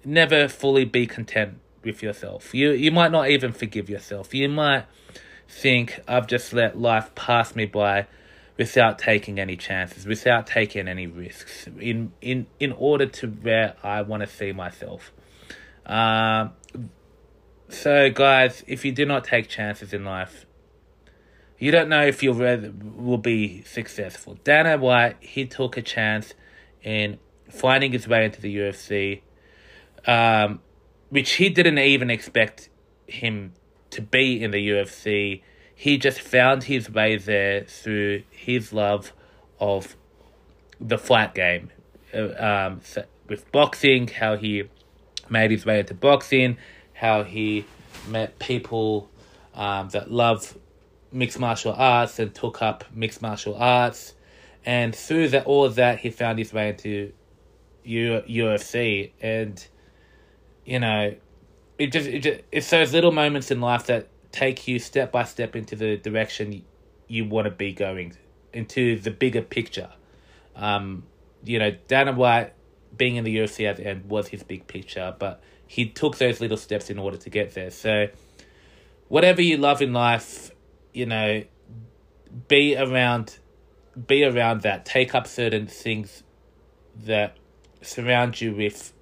never 0.04 0.48
fully 0.48 0.86
be 0.86 1.06
content 1.06 1.60
with 1.84 2.02
yourself. 2.02 2.54
You 2.54 2.72
you 2.72 2.92
might 2.92 3.12
not 3.12 3.30
even 3.30 3.52
forgive 3.52 3.90
yourself. 3.90 4.34
You 4.34 4.50
might 4.50 4.86
think 5.50 6.00
I've 6.08 6.28
just 6.28 6.54
let 6.54 6.80
life 6.80 7.14
pass 7.16 7.56
me 7.56 7.66
by 7.66 8.08
without 8.58 8.98
taking 8.98 9.40
any 9.40 9.56
chances, 9.56 10.06
without 10.06 10.48
taking 10.48 10.88
any 10.88 11.08
risks 11.08 11.68
in 11.80 12.14
in 12.22 12.48
in 12.60 12.72
order 12.72 13.06
to 13.06 13.28
where 13.28 13.76
I 13.84 14.02
want 14.02 14.22
to 14.22 14.28
see 14.28 14.52
myself. 14.52 15.12
Um 15.86 16.54
so 17.70 18.10
guys, 18.10 18.64
if 18.68 18.86
you 18.86 18.92
do 18.92 19.06
not 19.06 19.24
take 19.24 19.48
chances 19.48 19.94
in 19.94 20.06
life, 20.06 20.46
you 21.60 21.72
don't 21.72 21.90
know 21.90 22.06
if 22.06 22.22
you 22.22 22.34
will 22.34 23.18
be 23.18 23.64
successful. 23.64 24.38
Dana 24.44 24.78
White, 24.78 25.18
he 25.20 25.46
took 25.46 25.76
a 25.76 25.82
chance 25.82 26.34
in 26.84 27.18
finding 27.50 27.92
his 27.92 28.08
way 28.08 28.26
into 28.26 28.42
the 28.42 28.56
UFC, 28.56 29.22
um, 30.06 30.60
which 31.10 31.34
he 31.34 31.50
didn't 31.50 31.80
even 31.80 32.10
expect 32.10 32.70
him 33.08 33.54
to 33.90 34.02
be 34.02 34.42
in 34.42 34.52
the 34.52 34.70
UFC. 34.70 35.42
He 35.74 35.98
just 35.98 36.22
found 36.22 36.66
his 36.66 36.90
way 36.90 37.18
there 37.18 37.64
through 37.64 38.24
his 38.30 38.72
love 38.72 39.14
of 39.60 39.96
the 40.80 40.98
fight 40.98 41.34
game. 41.34 41.72
Uh, 42.14 42.30
um, 42.38 42.82
so 42.84 43.06
with 43.28 43.52
boxing, 43.52 44.08
how 44.08 44.38
he 44.38 44.64
made 45.30 45.52
his 45.52 45.66
way 45.66 45.80
into 45.80 45.94
boxing, 45.94 46.58
how 46.98 47.24
he 47.24 47.66
met 48.08 48.38
people 48.40 49.10
um, 49.56 49.90
that 49.90 50.12
love 50.12 50.58
mixed 51.12 51.40
martial 51.40 51.74
arts 51.74 52.20
and 52.20 52.36
took 52.36 52.62
up 52.62 52.84
mixed 52.94 53.22
martial 53.22 53.56
arts 53.56 54.14
and 54.68 54.94
through 54.94 55.30
that, 55.30 55.46
all 55.46 55.64
of 55.64 55.76
that, 55.76 56.00
he 56.00 56.10
found 56.10 56.38
his 56.40 56.52
way 56.52 56.68
into 56.68 57.14
U- 57.86 58.22
UFC, 58.28 59.12
and 59.22 59.66
you 60.66 60.80
know, 60.80 61.16
it 61.78 61.94
just, 61.94 62.06
it 62.06 62.20
just 62.20 62.42
it's 62.52 62.70
those 62.70 62.92
little 62.92 63.14
moments 63.14 63.50
in 63.50 63.62
life 63.62 63.86
that 63.86 64.10
take 64.34 64.68
you 64.68 64.78
step 64.78 65.14
by 65.14 65.24
step 65.24 65.56
into 65.56 65.78
the 65.78 65.96
direction 65.96 66.64
you 67.08 67.24
want 67.24 67.46
to 67.46 67.52
be 67.52 67.72
going, 67.72 68.18
into 68.52 69.00
the 69.00 69.10
bigger 69.10 69.42
picture. 69.42 69.90
Um, 70.54 71.04
you 71.46 71.60
know, 71.60 71.72
Dana 71.88 72.12
White 72.12 72.52
being 72.98 73.16
in 73.16 73.24
the 73.24 73.38
UFC 73.38 73.70
at 73.70 73.78
the 73.78 73.88
end 73.88 74.10
was 74.10 74.28
his 74.28 74.44
big 74.44 74.68
picture, 74.68 75.16
but 75.18 75.42
he 75.68 75.88
took 75.88 76.18
those 76.18 76.40
little 76.40 76.58
steps 76.58 76.90
in 76.90 76.98
order 76.98 77.18
to 77.18 77.30
get 77.30 77.54
there. 77.54 77.72
So, 77.72 78.08
whatever 79.08 79.42
you 79.42 79.58
love 79.58 79.82
in 79.82 79.94
life, 79.94 80.52
you 80.94 81.06
know, 81.06 81.44
be 82.48 82.76
around 82.76 83.38
be 84.06 84.24
around 84.24 84.62
that. 84.62 84.86
Take 84.86 85.16
up 85.16 85.28
certain 85.28 85.68
things 85.68 86.24
that 86.96 87.38
surround 87.82 88.40
you 88.40 88.54
with 88.54 88.94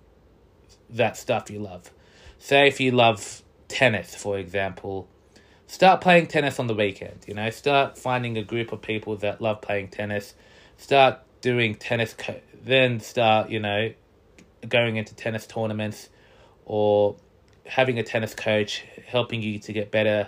that 0.89 1.17
stuff 1.17 1.49
you 1.49 1.59
love. 1.59 1.91
Say 2.39 2.67
if 2.67 2.79
you 2.79 2.91
love 2.91 3.43
tennis, 3.67 4.15
for 4.15 4.37
example, 4.37 5.09
start 5.67 6.01
playing 6.01 6.27
tennis 6.27 6.59
on 6.59 6.67
the 6.67 6.73
weekend. 6.73 7.25
You 7.27 7.33
know, 7.33 7.49
start 7.49 7.97
finding 7.97 8.37
a 8.37 8.43
group 8.43 8.71
of 8.71 8.81
people 8.81 9.17
that 9.17 9.41
love 9.41 9.61
playing 9.61 9.89
tennis. 9.89 10.33
Start 10.77 11.19
doing 11.41 11.75
tennis. 11.75 12.13
Co- 12.13 12.41
then 12.63 12.99
start, 12.99 13.49
you 13.49 13.59
know, 13.59 13.91
going 14.67 14.95
into 14.95 15.13
tennis 15.15 15.45
tournaments 15.45 16.09
or 16.65 17.15
having 17.65 17.97
a 17.97 18.03
tennis 18.03 18.33
coach 18.33 18.83
helping 19.07 19.41
you 19.41 19.59
to 19.59 19.73
get 19.73 19.91
better 19.91 20.27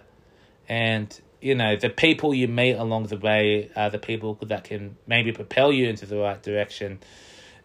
and 0.70 1.20
you 1.42 1.56
know, 1.56 1.76
the 1.76 1.90
people 1.90 2.34
you 2.34 2.48
meet 2.48 2.74
along 2.74 3.04
the 3.08 3.18
way 3.18 3.70
are 3.76 3.90
the 3.90 4.00
people 4.00 4.36
that 4.44 4.64
can 4.64 4.98
maybe 5.06 5.32
propel 5.32 5.72
you 5.72 5.88
into 5.88 6.06
the 6.06 6.18
right 6.18 6.42
direction. 6.42 7.00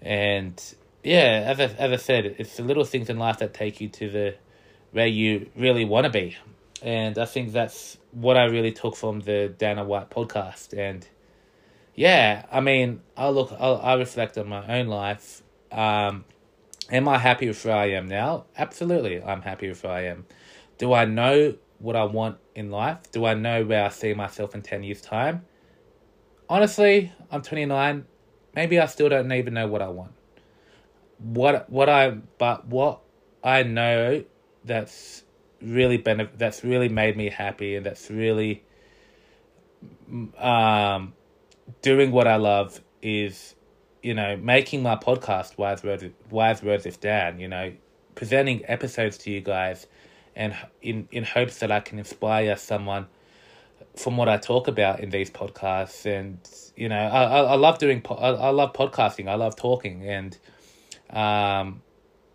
And 0.00 0.62
yeah, 1.02 1.44
as 1.46 1.60
I, 1.60 1.64
as 1.64 1.92
I 1.92 1.96
said, 1.96 2.36
it's 2.38 2.56
the 2.56 2.62
little 2.64 2.84
things 2.84 3.08
in 3.08 3.18
life 3.18 3.38
that 3.38 3.54
take 3.54 3.80
you 3.80 3.88
to 3.88 4.10
the 4.10 4.34
where 4.92 5.06
you 5.06 5.50
really 5.56 5.84
want 5.84 6.04
to 6.04 6.10
be. 6.10 6.36
And 6.82 7.16
I 7.16 7.24
think 7.24 7.52
that's 7.52 7.96
what 8.10 8.36
I 8.36 8.44
really 8.44 8.72
took 8.72 8.94
from 8.94 9.20
the 9.20 9.54
Dana 9.56 9.84
White 9.84 10.10
podcast. 10.10 10.76
And 10.76 11.06
yeah, 11.94 12.44
I 12.52 12.60
mean, 12.60 13.00
I 13.16 13.30
look, 13.30 13.52
i 13.52 13.56
I 13.56 13.94
reflect 13.94 14.36
on 14.36 14.48
my 14.48 14.66
own 14.78 14.88
life. 14.88 15.42
Um, 15.70 16.24
am 16.92 17.08
I 17.08 17.18
happy 17.18 17.48
with 17.48 17.64
where 17.64 17.74
I 17.74 17.86
am 17.86 18.06
now? 18.06 18.44
Absolutely, 18.56 19.20
I'm 19.22 19.42
happy 19.42 19.68
with 19.68 19.82
where 19.82 19.92
I 19.92 20.02
am. 20.02 20.26
Do 20.78 20.92
I 20.92 21.06
know 21.06 21.56
what 21.78 21.96
I 21.96 22.04
want 22.04 22.38
in 22.54 22.70
life? 22.70 22.98
Do 23.10 23.24
I 23.24 23.34
know 23.34 23.64
where 23.64 23.84
I 23.84 23.88
see 23.88 24.14
myself 24.14 24.54
in 24.54 24.62
10 24.62 24.84
years' 24.84 25.00
time? 25.00 25.46
Honestly, 26.48 27.12
I'm 27.30 27.42
29. 27.42 28.04
Maybe 28.54 28.78
I 28.78 28.86
still 28.86 29.08
don't 29.08 29.32
even 29.32 29.54
know 29.54 29.66
what 29.66 29.80
I 29.80 29.88
want. 29.88 30.12
What 31.18 31.70
what 31.70 31.88
I 31.88 32.10
but 32.10 32.66
what 32.66 33.00
I 33.42 33.62
know 33.62 34.24
that's 34.64 35.22
really 35.62 35.96
been 35.96 36.28
that's 36.36 36.64
really 36.64 36.88
made 36.88 37.16
me 37.16 37.30
happy 37.30 37.76
and 37.76 37.86
that's 37.86 38.10
really 38.10 38.64
um 40.36 41.14
doing 41.80 42.10
what 42.10 42.26
I 42.26 42.36
love 42.36 42.80
is 43.00 43.54
you 44.02 44.14
know 44.14 44.36
making 44.36 44.82
my 44.82 44.96
podcast 44.96 45.56
wise 45.58 45.82
words 45.82 46.04
wise 46.30 46.62
words 46.62 46.84
with 46.84 47.00
Dan 47.00 47.38
you 47.40 47.48
know 47.48 47.72
presenting 48.14 48.62
episodes 48.66 49.16
to 49.18 49.30
you 49.30 49.40
guys 49.40 49.86
and 50.34 50.54
in 50.80 51.08
in 51.10 51.24
hopes 51.24 51.58
that 51.58 51.70
I 51.70 51.80
can 51.80 51.98
inspire 51.98 52.56
someone 52.56 53.06
from 53.96 54.16
what 54.16 54.28
I 54.28 54.38
talk 54.38 54.68
about 54.68 55.00
in 55.00 55.10
these 55.10 55.30
podcasts, 55.30 56.06
and 56.06 56.38
you 56.76 56.88
know, 56.88 56.96
I 56.96 57.24
I, 57.24 57.40
I 57.42 57.54
love 57.54 57.78
doing 57.78 58.00
po- 58.00 58.14
I, 58.14 58.30
I 58.30 58.50
love 58.50 58.72
podcasting. 58.72 59.28
I 59.28 59.34
love 59.34 59.56
talking, 59.56 60.08
and 60.08 60.36
um, 61.10 61.82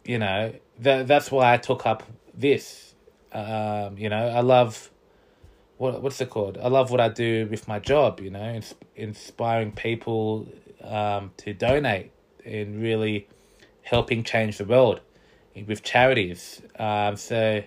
you 0.06 0.20
know, 0.20 0.54
that 0.80 1.08
that's 1.08 1.32
why 1.32 1.54
I 1.54 1.58
took 1.58 1.86
up 1.86 2.04
this. 2.34 2.94
Um, 3.32 3.98
you 3.98 4.10
know, 4.10 4.28
I 4.28 4.42
love 4.42 4.92
what 5.78 6.02
what's 6.02 6.22
it 6.22 6.30
called? 6.30 6.58
I 6.58 6.68
love 6.68 6.92
what 6.92 7.02
I 7.02 7.10
do 7.10 7.48
with 7.50 7.68
my 7.68 7.80
job. 7.80 8.20
You 8.20 8.30
know, 8.30 8.54
ins- 8.54 8.76
inspiring 8.96 9.72
people 9.72 10.48
um, 10.84 11.32
to 11.38 11.54
donate 11.54 12.12
and 12.46 12.82
really 12.82 13.28
helping 13.82 14.24
change 14.24 14.58
the 14.58 14.66
world 14.66 15.02
with 15.66 15.82
charities. 15.84 16.62
Um, 16.78 17.16
so 17.16 17.64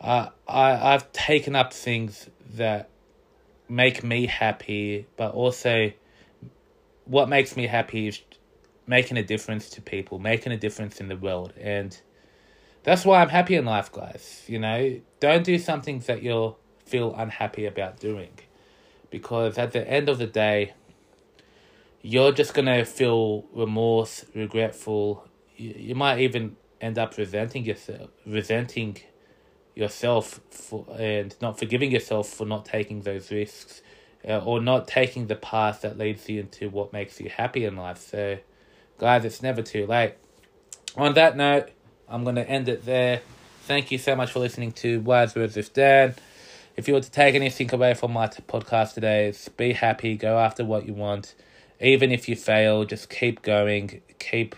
uh, 0.00 0.28
I 0.46 0.94
I've 0.94 1.10
taken 1.12 1.56
up 1.56 1.72
things 1.72 2.30
that 2.54 2.90
make 3.68 4.02
me 4.02 4.26
happy, 4.26 5.06
but 5.16 5.34
also 5.34 5.92
what 7.04 7.28
makes 7.28 7.56
me 7.56 7.66
happy 7.66 8.08
is 8.08 8.20
making 8.86 9.16
a 9.16 9.22
difference 9.22 9.68
to 9.70 9.82
people, 9.82 10.18
making 10.18 10.52
a 10.52 10.56
difference 10.56 11.00
in 11.00 11.08
the 11.08 11.16
world, 11.16 11.52
and 11.60 12.00
that's 12.84 13.04
why 13.04 13.20
I'm 13.20 13.28
happy 13.28 13.56
in 13.56 13.64
life, 13.64 13.90
guys. 13.92 14.44
You 14.46 14.58
know, 14.58 15.00
don't 15.20 15.44
do 15.44 15.58
something 15.58 15.98
that 16.00 16.22
you'll 16.22 16.58
feel 16.86 17.14
unhappy 17.14 17.66
about 17.66 17.98
doing, 17.98 18.30
because 19.10 19.58
at 19.58 19.72
the 19.72 19.86
end 19.86 20.08
of 20.08 20.18
the 20.18 20.26
day, 20.26 20.74
you're 22.02 22.32
just 22.32 22.54
gonna 22.54 22.84
feel 22.84 23.44
remorse, 23.52 24.24
regretful. 24.34 25.26
You, 25.56 25.74
you 25.76 25.94
might 25.94 26.20
even 26.20 26.56
end 26.80 26.98
up 26.98 27.16
resenting 27.16 27.64
yourself, 27.64 28.10
resenting 28.26 28.98
yourself 29.74 30.40
for 30.50 30.86
and 30.98 31.34
not 31.40 31.58
forgiving 31.58 31.90
yourself 31.90 32.28
for 32.28 32.46
not 32.46 32.64
taking 32.64 33.02
those 33.02 33.30
risks, 33.30 33.82
uh, 34.28 34.38
or 34.38 34.60
not 34.60 34.88
taking 34.88 35.26
the 35.26 35.36
path 35.36 35.82
that 35.82 35.98
leads 35.98 36.28
you 36.28 36.40
into 36.40 36.68
what 36.68 36.92
makes 36.92 37.20
you 37.20 37.30
happy 37.30 37.64
in 37.64 37.76
life. 37.76 37.98
So, 37.98 38.38
guys, 38.98 39.24
it's 39.24 39.42
never 39.42 39.62
too 39.62 39.86
late. 39.86 40.14
On 40.96 41.14
that 41.14 41.36
note, 41.36 41.70
I'm 42.08 42.24
gonna 42.24 42.42
end 42.42 42.68
it 42.68 42.84
there. 42.84 43.22
Thank 43.62 43.92
you 43.92 43.98
so 43.98 44.16
much 44.16 44.32
for 44.32 44.38
listening 44.38 44.72
to 44.72 45.00
Wise 45.00 45.34
Words 45.34 45.56
with 45.56 45.72
Dan. 45.74 46.14
If 46.76 46.86
you 46.86 46.94
were 46.94 47.00
to 47.00 47.10
take 47.10 47.34
anything 47.34 47.72
away 47.74 47.94
from 47.94 48.12
my 48.12 48.28
podcast 48.28 48.94
today, 48.94 49.26
it's 49.26 49.48
be 49.48 49.72
happy, 49.72 50.16
go 50.16 50.38
after 50.38 50.64
what 50.64 50.86
you 50.86 50.94
want. 50.94 51.34
Even 51.80 52.10
if 52.10 52.28
you 52.28 52.36
fail, 52.36 52.84
just 52.84 53.08
keep 53.08 53.42
going, 53.42 54.02
keep 54.18 54.56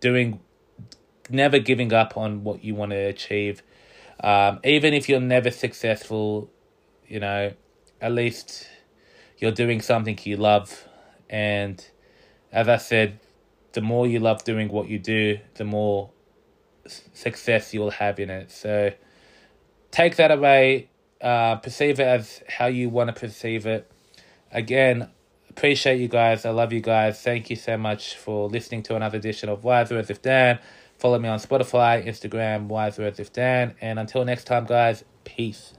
doing, 0.00 0.40
never 1.30 1.58
giving 1.58 1.92
up 1.92 2.16
on 2.16 2.44
what 2.44 2.62
you 2.62 2.74
want 2.74 2.90
to 2.92 2.96
achieve. 2.96 3.62
Um, 4.20 4.60
even 4.64 4.94
if 4.94 5.08
you're 5.08 5.20
never 5.20 5.50
successful, 5.50 6.50
you 7.06 7.20
know, 7.20 7.52
at 8.00 8.12
least 8.12 8.68
you're 9.38 9.52
doing 9.52 9.80
something 9.80 10.18
you 10.24 10.36
love. 10.36 10.86
And 11.28 11.84
as 12.52 12.68
I 12.68 12.76
said, 12.76 13.20
the 13.72 13.80
more 13.80 14.06
you 14.06 14.20
love 14.20 14.44
doing 14.44 14.68
what 14.68 14.88
you 14.88 14.98
do, 14.98 15.38
the 15.54 15.64
more 15.64 16.10
success 16.86 17.74
you'll 17.74 17.90
have 17.90 18.18
in 18.18 18.30
it. 18.30 18.50
So 18.50 18.92
take 19.90 20.16
that 20.16 20.30
away, 20.30 20.88
uh, 21.20 21.56
perceive 21.56 22.00
it 22.00 22.06
as 22.06 22.42
how 22.48 22.66
you 22.66 22.88
want 22.88 23.14
to 23.14 23.18
perceive 23.18 23.66
it. 23.66 23.90
Again, 24.50 25.10
appreciate 25.56 25.98
you 25.98 26.08
guys. 26.08 26.44
I 26.44 26.50
love 26.50 26.70
you 26.72 26.82
guys. 26.82 27.22
Thank 27.22 27.48
you 27.48 27.56
so 27.56 27.78
much 27.78 28.14
for 28.16 28.46
listening 28.46 28.82
to 28.84 28.96
another 28.96 29.16
edition 29.16 29.48
of 29.48 29.64
Wise 29.64 29.90
Words 29.90 30.10
with 30.10 30.20
Dan. 30.20 30.58
Follow 30.98 31.18
me 31.18 31.30
on 31.30 31.38
Spotify, 31.38 32.06
Instagram, 32.06 32.66
Wise 32.66 32.98
Words 32.98 33.18
with 33.18 33.32
Dan. 33.32 33.74
And 33.80 33.98
until 33.98 34.24
next 34.26 34.44
time, 34.44 34.66
guys, 34.66 35.04
peace. 35.24 35.72